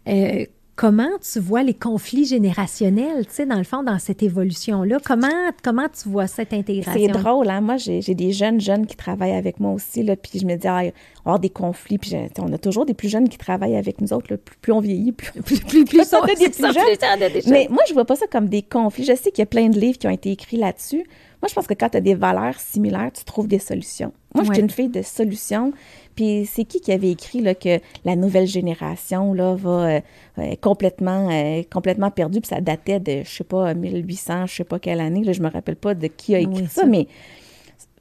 [0.09, 0.45] euh,
[0.83, 4.99] comment tu vois les conflits générationnels, tu sais, dans le fond, dans cette évolution-là?
[5.05, 5.29] Comment,
[5.63, 7.01] comment tu vois cette intégration?
[7.01, 7.61] C'est drôle, hein?
[7.61, 10.67] Moi, j'ai des jeunes jeunes qui travaillent avec moi aussi, là, puis je me dis,
[10.67, 10.83] ah,
[11.25, 14.35] avoir des conflits, puis on a toujours des plus jeunes qui travaillent avec nous autres,
[14.35, 17.43] plus, on vieillit, plus, plus, plus, plus on des plus jeunes.
[17.47, 19.05] Mais moi, je vois pas ça comme des conflits.
[19.05, 21.05] Je sais qu'il y a plein de livres qui ont été écrits là-dessus.
[21.43, 24.13] Moi, je pense que quand tu as des valeurs similaires, tu trouves des solutions.
[24.35, 25.73] Moi, je suis une fille de solutions.
[26.15, 30.01] Puis c'est qui qui avait écrit là, que la nouvelle génération là, va euh,
[30.39, 32.41] euh, complètement, euh, complètement perdue?
[32.41, 35.25] Puis ça datait de, je sais pas, 1800, je sais pas quelle année.
[35.25, 37.07] Là, je me rappelle pas de qui a écrit ça, mais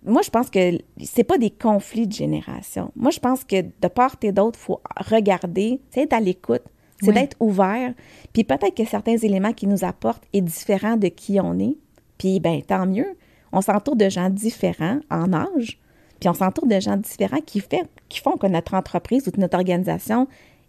[0.04, 2.92] moi, je pense que c'est pas des conflits de génération.
[2.96, 6.64] Moi, je pense que de part et d'autre, il faut regarder, c'est être à l'écoute,
[7.04, 7.94] c'est d'être ouvert.
[8.34, 11.78] Puis peut-être que certains éléments qui nous apportent est différent de qui on est.
[12.18, 13.18] Puis, ben tant mieux.
[13.52, 15.80] On s'entoure de gens différents en âge,
[16.22, 19.58] puis on s'entoure de gens différents qui, fait, qui font que notre entreprise ou notre
[19.58, 20.28] organisation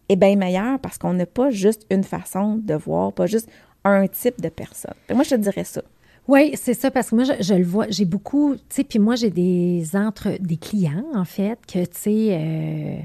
[0.08, 3.48] est bien meilleure parce qu'on n'a pas juste une façon de voir, pas juste
[3.84, 4.94] un type de personne.
[5.12, 5.82] moi, je te dirais ça.
[6.26, 9.14] Oui, c'est ça, parce que moi, je, le vois, j'ai beaucoup, tu sais, puis moi,
[9.14, 12.96] j'ai des entre, des clients, en fait, que, tu sais, euh,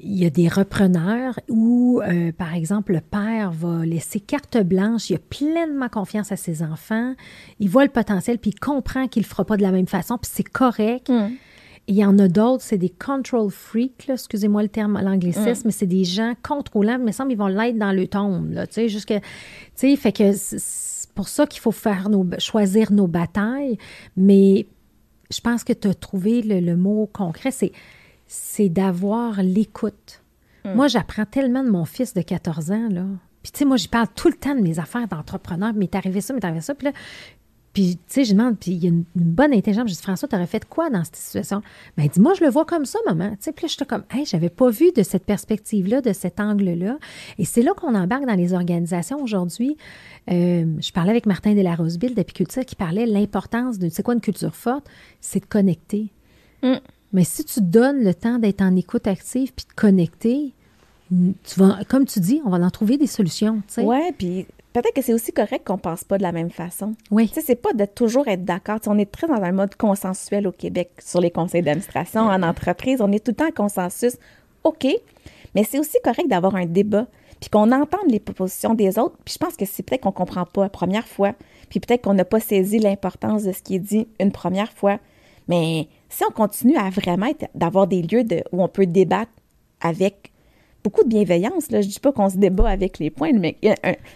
[0.00, 5.10] il y a des repreneurs où, euh, par exemple, le père va laisser carte blanche,
[5.10, 7.14] il a pleinement confiance à ses enfants,
[7.60, 9.86] il voit le potentiel, puis il comprend qu'il ne le fera pas de la même
[9.86, 11.10] façon, puis c'est correct.
[11.10, 11.28] Mm.
[11.88, 15.62] Il y en a d'autres, c'est des control freaks, excusez-moi le terme, l'anglicisme, mm.
[15.64, 18.88] mais c'est des gens contrôlants, mais semble ils vont l'être dans le tombe, tu sais,
[18.88, 19.20] jusque, tu
[19.74, 20.32] sais, fait que
[21.18, 23.76] pour ça qu'il faut faire nos, choisir nos batailles.
[24.16, 24.68] Mais
[25.32, 27.72] je pense que tu as trouvé le, mot concret, c'est,
[28.28, 30.22] c'est d'avoir l'écoute.
[30.64, 30.74] Hmm.
[30.74, 33.04] Moi, j'apprends tellement de mon fils de 14 ans, là.
[33.42, 35.72] Puis, tu sais, moi, je parle tout le temps de mes affaires d'entrepreneur.
[35.74, 36.76] Mais t'es arrivé ça, mais t'es arrivé ça.
[36.76, 36.92] Puis là,
[37.78, 39.88] puis, tu sais, je demande, puis il y a une, bonne intelligence.
[39.88, 41.62] Je dis, François, t'aurais fait quoi dans cette situation?
[41.96, 43.30] Ben, dis-moi, je le vois comme ça, maman.
[43.30, 46.40] Tu sais, puis là, j'étais comme, hey, j'avais pas vu de cette perspective-là, de cet
[46.40, 46.98] angle-là.
[47.38, 49.76] Et c'est là qu'on embarque dans les organisations aujourd'hui.
[50.28, 54.02] Euh, je parlais avec Martin de la Roseville d'Apiculture qui parlait de l'importance de, c'est
[54.02, 54.88] quoi une culture forte?
[55.20, 56.08] C'est de connecter.
[56.64, 56.78] Mm.
[57.12, 60.52] Mais si tu donnes le temps d'être en écoute active puis de connecter,
[61.10, 63.62] tu vas, comme tu dis, on va en trouver des solutions.
[63.76, 66.94] Oui, puis peut-être que c'est aussi correct qu'on pense pas de la même façon.
[67.10, 67.28] Oui.
[67.28, 68.78] Tu sais, c'est pas de toujours être d'accord.
[68.86, 73.00] on est très dans un mode consensuel au Québec sur les conseils d'administration, en entreprise.
[73.00, 74.16] On est tout le temps en consensus.
[74.64, 74.86] OK.
[75.54, 77.06] Mais c'est aussi correct d'avoir un débat,
[77.40, 79.16] puis qu'on entende les propositions des autres.
[79.24, 81.34] Puis je pense que c'est peut-être qu'on comprend pas la première fois,
[81.68, 84.98] puis peut-être qu'on n'a pas saisi l'importance de ce qui est dit une première fois.
[85.48, 89.32] Mais si on continue à vraiment d'avoir des lieux de, où on peut débattre
[89.80, 90.32] avec
[90.88, 91.70] beaucoup de bienveillance.
[91.70, 91.82] Là.
[91.82, 93.58] Je dis pas qu'on se débat avec les points, mais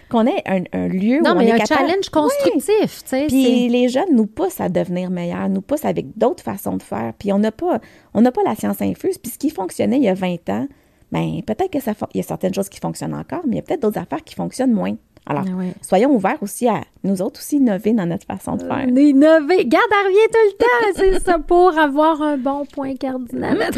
[0.09, 3.03] qu'on ait un, lieu non, où mais on un challenge constructif.
[3.27, 7.13] Puis les jeunes nous poussent à devenir meilleurs, nous poussent avec d'autres façons de faire.
[7.19, 7.79] Puis on n'a pas,
[8.15, 9.19] on pas la science infuse.
[9.19, 10.67] Puis ce qui fonctionnait il y a 20 ans,
[11.11, 13.59] ben peut-être que ça, il y a certaines choses qui fonctionnent encore, mais il y
[13.59, 14.95] a peut-être d'autres affaires qui fonctionnent moins.
[15.25, 18.85] Alors, ah soyons ouverts aussi à nous autres aussi innover dans notre façon de faire.
[18.87, 19.65] Euh, innover.
[19.65, 20.95] Garde, à rien tout le temps.
[20.95, 23.57] C'est ça pour avoir un bon point cardinal.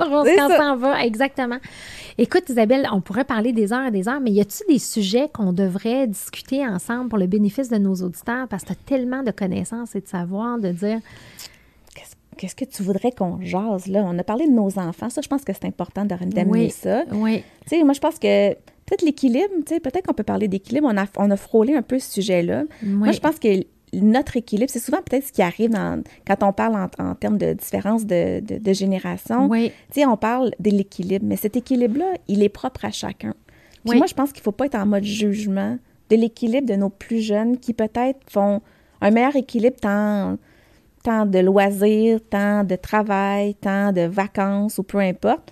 [0.00, 1.04] on s'en va.
[1.04, 1.58] Exactement.
[2.18, 5.28] Écoute, Isabelle, on pourrait parler des heures et des heures, mais y a-t-il des sujets
[5.32, 8.48] qu'on devrait discuter ensemble pour le bénéfice de nos auditeurs?
[8.48, 10.98] Parce que tu as tellement de connaissances et de savoir, de dire
[12.40, 14.02] qu'est-ce que tu voudrais qu'on jase là?
[14.04, 15.10] On a parlé de nos enfants.
[15.10, 17.04] Ça, je pense que c'est important d'amener ça.
[17.12, 17.44] Oui.
[17.68, 18.56] Tu sais, moi, je pense que
[18.90, 20.88] peut-être l'équilibre, tu sais, peut-être qu'on peut parler d'équilibre.
[20.90, 22.64] On a, on a frôlé un peu ce sujet-là.
[22.82, 25.70] Moi, je pense que notre équilibre, c'est souvent peut-être ce qui arrive
[26.26, 29.46] quand on parle en, termes de différence de, de, génération.
[29.48, 29.72] Oui.
[29.92, 33.34] Tu sais, on parle de l'équilibre, mais cet équilibre-là, il est propre à chacun.
[33.88, 35.78] Puis moi, je pense qu'il ne faut pas être en mode jugement
[36.10, 38.60] de l'équilibre de nos plus jeunes qui peut-être font
[39.00, 40.36] un meilleur équilibre tant,
[41.02, 45.50] tant de loisirs, tant de travail, tant de vacances ou peu importe.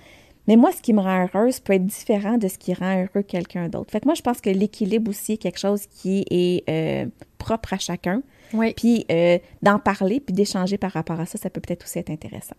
[0.48, 3.22] Mais moi, ce qui me rend heureuse peut être différent de ce qui rend heureux
[3.22, 3.92] quelqu'un d'autre.
[3.92, 7.74] Fait que moi, je pense que l'équilibre aussi est quelque chose qui est euh, propre
[7.74, 8.22] à chacun.
[8.54, 8.72] Oui.
[8.74, 12.10] Puis euh, d'en parler, puis d'échanger par rapport à ça, ça peut peut-être aussi être
[12.10, 12.56] intéressant.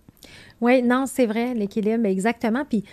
[0.61, 2.63] Oui, non, c'est vrai, l'équilibre, exactement.
[2.63, 2.83] Puis,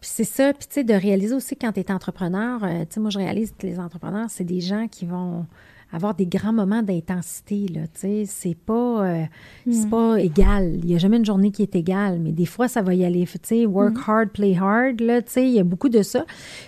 [0.00, 3.00] c'est ça, puis tu sais, de réaliser aussi quand tu es entrepreneur, euh, tu sais,
[3.00, 5.44] moi, je réalise que les entrepreneurs, c'est des gens qui vont
[5.92, 9.24] avoir des grands moments d'intensité, là, c'est pas, euh,
[9.66, 9.88] mm.
[9.88, 10.74] pas égal.
[10.82, 13.04] Il n'y a jamais une journée qui est égale, mais des fois, ça va y
[13.04, 13.26] aller,
[13.66, 14.10] work mm.
[14.10, 16.24] hard, play hard, là, il y a beaucoup de ça.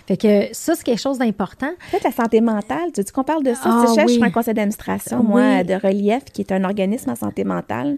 [0.07, 1.71] Fait que ça, c'est quelque chose d'important.
[1.91, 3.65] Peut-être la santé mentale, tu dis qu'on parle de ça?
[3.65, 7.43] Ah, je suis un conseil d'administration, moi, de Relief, qui est un organisme en santé
[7.43, 7.97] mentale.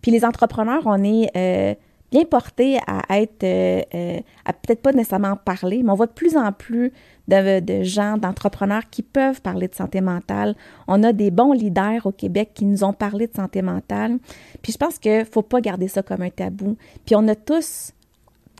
[0.00, 1.30] Puis les entrepreneurs, on est...
[1.36, 1.74] Euh,
[2.12, 6.36] bien portés à être, euh, à peut-être pas nécessairement parler, mais on voit de plus
[6.36, 6.92] en plus
[7.26, 10.54] de, gens, d'entrepreneurs qui peuvent parler de santé mentale.
[10.86, 14.18] On a des bons leaders au Québec qui nous ont parlé de santé mentale.
[14.60, 16.76] Puis je pense qu'il ne faut pas garder ça comme un tabou.
[17.06, 17.92] Puis on a tous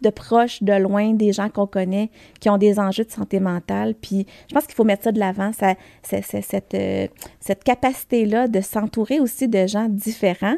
[0.03, 3.95] de proches, de loin, des gens qu'on connaît qui ont des enjeux de santé mentale.
[3.95, 7.07] Puis je pense qu'il faut mettre ça de l'avant, euh,
[7.41, 10.57] cette capacité-là de s'entourer aussi de gens différents.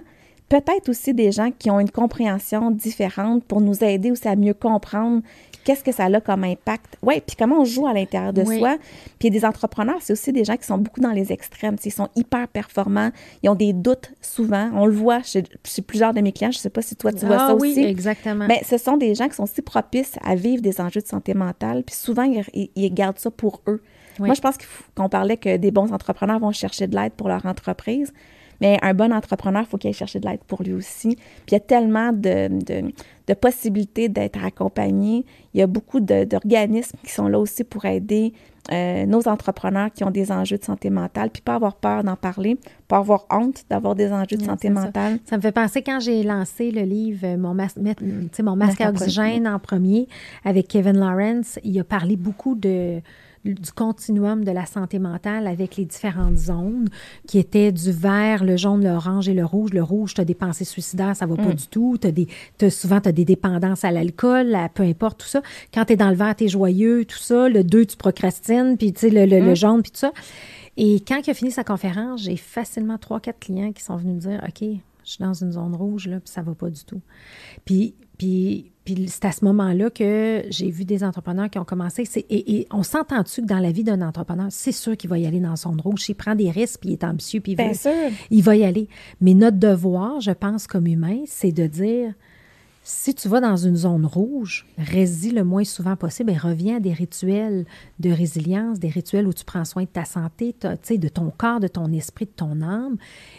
[0.54, 4.54] Peut-être aussi des gens qui ont une compréhension différente pour nous aider aussi à mieux
[4.54, 5.20] comprendre
[5.64, 6.96] qu'est-ce que ça a comme impact?
[7.02, 8.76] Oui, puis comment on joue à l'intérieur de soi.
[9.18, 11.74] Puis des entrepreneurs, c'est aussi des gens qui sont beaucoup dans les extrêmes.
[11.84, 13.10] Ils sont hyper performants.
[13.42, 14.70] Ils ont des doutes souvent.
[14.74, 15.42] On le voit chez,
[15.84, 16.52] plusieurs de mes clients.
[16.52, 17.82] Je ne sais pas si toi, tu vois ah ça oui, aussi.
[17.82, 18.46] exactement.
[18.46, 21.34] Mais ce sont des gens qui sont si propices à vivre des enjeux de santé
[21.34, 21.82] mentale.
[21.82, 23.82] Puis souvent, ils, gardent ça pour eux.
[24.20, 24.54] Moi, je pense
[24.94, 28.12] qu'on parlait que des bons entrepreneurs vont chercher de l'aide pour leur entreprise.
[28.60, 31.16] Mais un bon entrepreneur, il faut qu'il aille chercher de l'aide pour lui aussi.
[31.16, 32.92] Puis il y a tellement de, de,
[33.26, 35.24] de possibilités d'être accompagné.
[35.52, 38.32] Il y a beaucoup d'organismes qui sont là aussi pour aider
[38.72, 42.16] euh, nos entrepreneurs qui ont des enjeux de santé mentale, puis pas avoir peur d'en
[42.16, 42.56] parler,
[42.88, 45.18] pas avoir honte d'avoir des enjeux de santé mentale.
[45.26, 45.36] Ça.
[45.36, 47.76] me fait penser quand j'ai lancé le livre euh, Mon, mas
[48.42, 50.08] mon masque à oxygène en premier
[50.46, 53.02] avec Kevin Lawrence, il a parlé beaucoup de
[53.44, 56.88] du continuum de la santé mentale avec les différentes zones
[57.26, 59.72] qui étaient du vert, le jaune, l'orange et le rouge.
[59.74, 61.54] Le rouge, tu as des pensées suicidaires, ça va pas mm.
[61.54, 61.98] du tout.
[62.04, 62.28] As des,
[62.70, 65.42] souvent, tu as des dépendances à l'alcool, peu importe tout ça.
[65.72, 67.48] Quand tu es dans le vert, tu es joyeux, tout ça.
[67.48, 69.56] Le 2, tu procrastines, puis tu sais, le, le, mm.
[69.56, 70.12] jaune, puis tout ça.
[70.76, 74.14] Et quand il a fini sa conférence, j'ai facilement trois, quatre clients qui sont venus
[74.14, 74.68] me dire OK,
[75.04, 77.00] je suis dans une zone rouge, là, puis ça va pas du tout.
[77.64, 82.04] Puis, puis puis c'est à ce moment-là que j'ai vu des entrepreneurs qui ont commencé.
[82.28, 85.40] Et, on s'entend-tu que dans la vie d'un entrepreneur, c'est sûr qu'il va y aller
[85.40, 86.08] dans son rouge.
[86.08, 87.92] Il prend des risques, puis il est ambitieux, puis il, Bien sûr.
[88.30, 88.88] il va y aller.
[89.20, 92.12] Mais notre devoir, je pense, comme humain, c'est de dire
[92.86, 96.80] si tu vas dans une zone rouge, réside le moins souvent possible et reviens à
[96.80, 97.64] des rituels
[97.98, 101.66] de résilience, des rituels où tu prends soin de ta santé, de ton corps, de
[101.66, 102.98] ton esprit, de ton âme.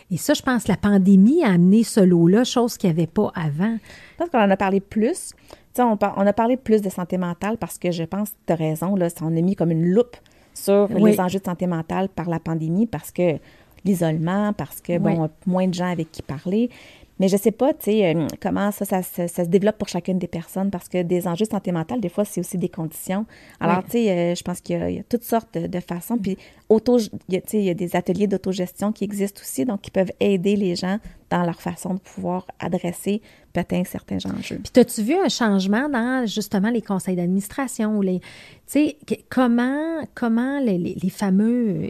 [0.10, 3.32] Et ça, je pense la pandémie a amené ce lot-là, chose qu'il n'y avait pas
[3.36, 3.78] avant.
[4.14, 5.34] Je pense qu'on en a parlé plus.
[5.78, 8.56] On, on, a parlé plus de santé mentale parce que je pense que tu as
[8.56, 10.18] raison, là, on a mis comme une loupe
[10.56, 13.38] sur les enjeux de santé mentale par la pandémie parce que
[13.86, 16.72] l'isolement, parce que, bon, moins de gens avec qui parler.
[17.20, 20.28] Mais je sais pas, tu sais, euh, comment ça ça, se développe pour chacune des
[20.28, 23.26] personnes parce que des enjeux de santé mentale, des fois, c'est aussi des conditions.
[23.60, 26.18] Alors, tu sais, euh, je pense qu'il y, a toutes sortes de, façons.
[26.18, 26.38] Puis,
[26.68, 30.12] auto, tu sais, il y a des ateliers d'autogestion qui existent aussi, donc qui peuvent
[30.20, 31.00] aider les gens
[31.30, 33.22] dans leur façon de pouvoir adresser
[33.54, 34.60] peut-être certains enjeux.
[34.62, 38.20] Puis, as-tu vu un changement dans, justement, les conseils d'administration ou les...
[38.20, 38.26] Tu
[38.68, 38.98] sais,
[39.30, 41.90] comment, comment les, les, fameux...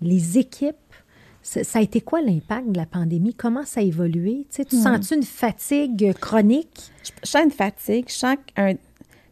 [0.00, 0.76] les équipes
[1.42, 3.34] ça a été quoi l'impact de la pandémie?
[3.34, 4.46] Comment ça a évolué?
[4.50, 4.80] Tu, hmm.
[4.80, 6.92] sens-tu une fatigue chronique?
[7.02, 8.04] Je, sens une fatigue.
[8.08, 8.74] Je sens un,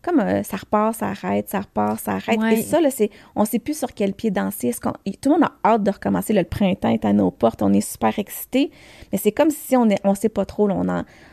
[0.02, 2.40] comme euh, ça repart, ça arrête, ça repart, ça arrête.
[2.52, 4.72] Et ça, là, c'est, on ne sait plus sur quel pied danser.
[4.80, 4.92] tout
[5.28, 6.32] le monde a hâte de recommencer.
[6.32, 7.62] le printemps est à nos portes.
[7.62, 8.70] On est super excités.
[9.12, 10.68] Mais c'est comme si on ne on sait pas trop.
[10.70, 10.88] on,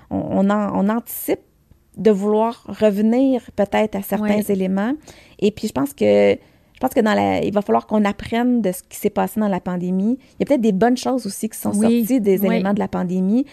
[0.09, 1.39] on, on, anticipe
[1.95, 4.93] de vouloir revenir peut-être à certains éléments.
[5.39, 6.37] Et puis, je pense que
[6.77, 9.39] je pense que dans la, il va falloir qu'on apprenne de ce qui s'est passé
[9.39, 10.19] dans la pandémie.
[10.33, 12.87] Il y a peut-être des bonnes choses aussi qui sont sorties des éléments de la
[12.87, 13.47] pandémie.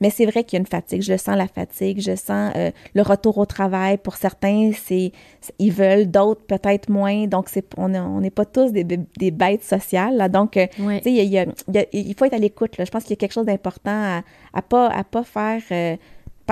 [0.00, 1.02] Mais c'est vrai qu'il y a une fatigue.
[1.02, 3.98] Je sens la fatigue, je sens euh, le retour au travail.
[3.98, 5.12] Pour certains, c'est
[5.58, 7.26] ils veulent, d'autres peut-être moins.
[7.26, 10.16] Donc, c'est on n'est pas tous des, des, bêtes sociales.
[10.16, 10.30] Là.
[10.30, 11.54] Donc, euh, tu sais, il,
[11.92, 12.74] il, faut être à l'écoute.
[12.78, 14.22] Je pense qu'il y a quelque chose d'important à,
[14.54, 15.96] à pas à pas faire euh,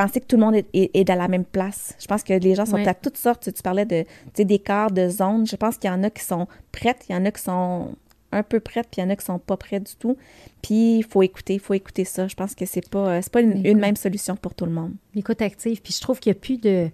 [0.00, 1.94] penser que tout le monde est, dans la même place.
[1.98, 3.52] Je pense que les gens sont à toutes sortes.
[3.52, 4.04] Tu parlais de
[4.42, 5.46] d'écarts, de zones.
[5.46, 7.94] Je pense qu'il y en a qui sont prêtes, il y en a qui sont
[8.32, 10.16] un peu prêtes, puis il y en a qui sont pas prêtes du tout.
[10.62, 12.28] Puis il faut écouter, il faut écouter ça.
[12.28, 14.92] Je pense que c'est pas euh, pas une, même solution pour tout le monde.
[15.14, 15.82] L'écoute active.
[15.82, 16.90] Puis je trouve qu'il n'y a plus de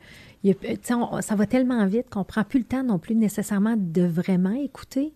[0.82, 5.12] ça va tellement vite qu'on prend plus le temps non plus nécessairement de vraiment écouter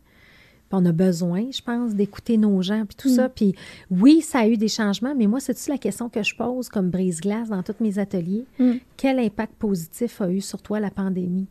[0.73, 3.29] on a besoin, je pense, d'écouter nos gens, puis tout ça.
[3.29, 3.33] Mm.
[3.35, 3.55] Puis
[3.91, 6.91] oui, ça a eu des changements, mais moi, c'est-tu la question que je pose comme
[6.91, 8.45] brise-glace dans tous mes ateliers?
[8.59, 8.73] Mm.
[8.97, 11.47] Quel impact positif a eu sur toi la pandémie?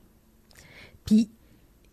[1.06, 1.30] Puis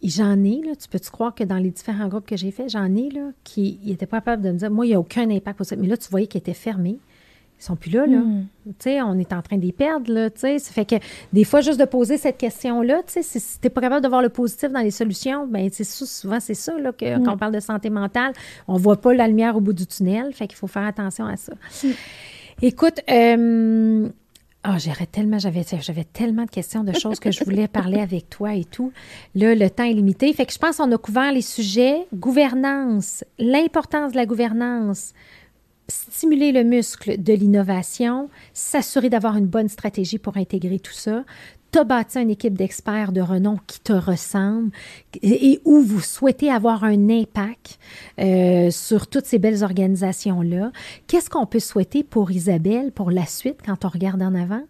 [0.02, 2.94] j'en ai, là, tu peux-tu croire que dans les différents groupes que j'ai faits, j'en
[2.94, 5.58] ai, là, qui n'étaient pas capables de me dire, moi, il n'y a aucun impact
[5.58, 5.78] positif.
[5.80, 6.98] Mais là, tu voyais qu'ils étaient fermés.
[7.59, 8.18] Ils sont plus là, là.
[8.18, 8.46] Hmm.
[8.66, 10.59] Tu sais, on est en train d'y perdre, là, tu sais.
[10.59, 10.96] Ça fait que
[11.32, 14.22] des fois, juste de poser cette question-là, tu sais, si t'es pas capable de voir
[14.22, 17.24] le positif dans les solutions, ben souvent, c'est ça, là, que, hmm.
[17.24, 18.32] quand on parle de santé mentale,
[18.68, 21.36] on voit pas la lumière au bout du tunnel, fait qu'il faut faire attention à
[21.36, 21.54] ça.
[21.82, 21.90] Hmm.
[22.62, 24.09] Écoute, euh,
[24.68, 28.28] Oh, j'aurais tellement, j'avais, j'avais tellement de questions, de choses que je voulais parler avec
[28.28, 28.92] toi et tout.
[29.36, 30.32] Là, le temps est limité.
[30.32, 35.12] Fait que je pense qu'on a couvert les sujets gouvernance, l'importance de la gouvernance,
[35.89, 41.24] stimuler le muscle de l'innovation, s'assurer d'avoir une bonne stratégie pour intégrer tout ça.
[41.72, 44.70] Tu bâti une équipe d'experts de renom qui te ressemble
[45.22, 47.78] et, où vous souhaitez avoir un impact
[48.18, 50.72] euh, sur toutes ces belles organisations-là.
[51.07, 54.62] Qu'est-ce qu'on peut souhaiter pour Isabelle pour la suite quand on regarde en avant?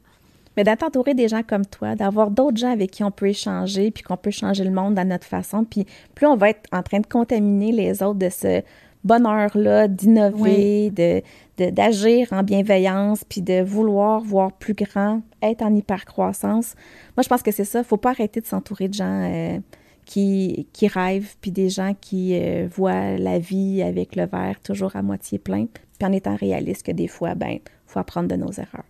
[0.56, 4.02] mais d'entourer des gens comme toi, d'avoir d'autres gens avec qui on peut échanger, puis
[4.02, 5.64] qu'on peut changer le monde à notre façon.
[5.64, 8.62] Puis plus on va être en train de contaminer les autres de ce
[9.06, 11.22] bonheur-là d'innover, de
[11.70, 16.74] d'agir en bienveillance, puis de vouloir voir plus grand, être en hypercroissance.
[17.16, 17.78] Moi, je pense que c'est ça.
[17.78, 19.58] Il ne faut pas arrêter de s'entourer de gens euh,
[20.04, 24.96] qui, qui rêvent, puis des gens qui euh, voient la vie avec le verre toujours
[24.96, 25.66] à moitié plein,
[25.98, 28.84] puis en étant réaliste que des fois, ben, faut apprendre de nos erreurs.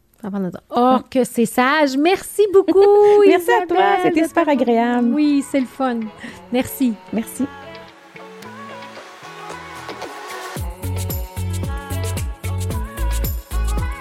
[0.74, 1.96] Oh, que c'est sage.
[1.96, 2.80] Merci beaucoup.
[3.26, 3.98] Merci à toi.
[4.02, 5.12] C'était super agréable.
[5.12, 6.00] Oui, c'est le fun.
[6.52, 6.94] Merci.
[7.12, 7.44] Merci.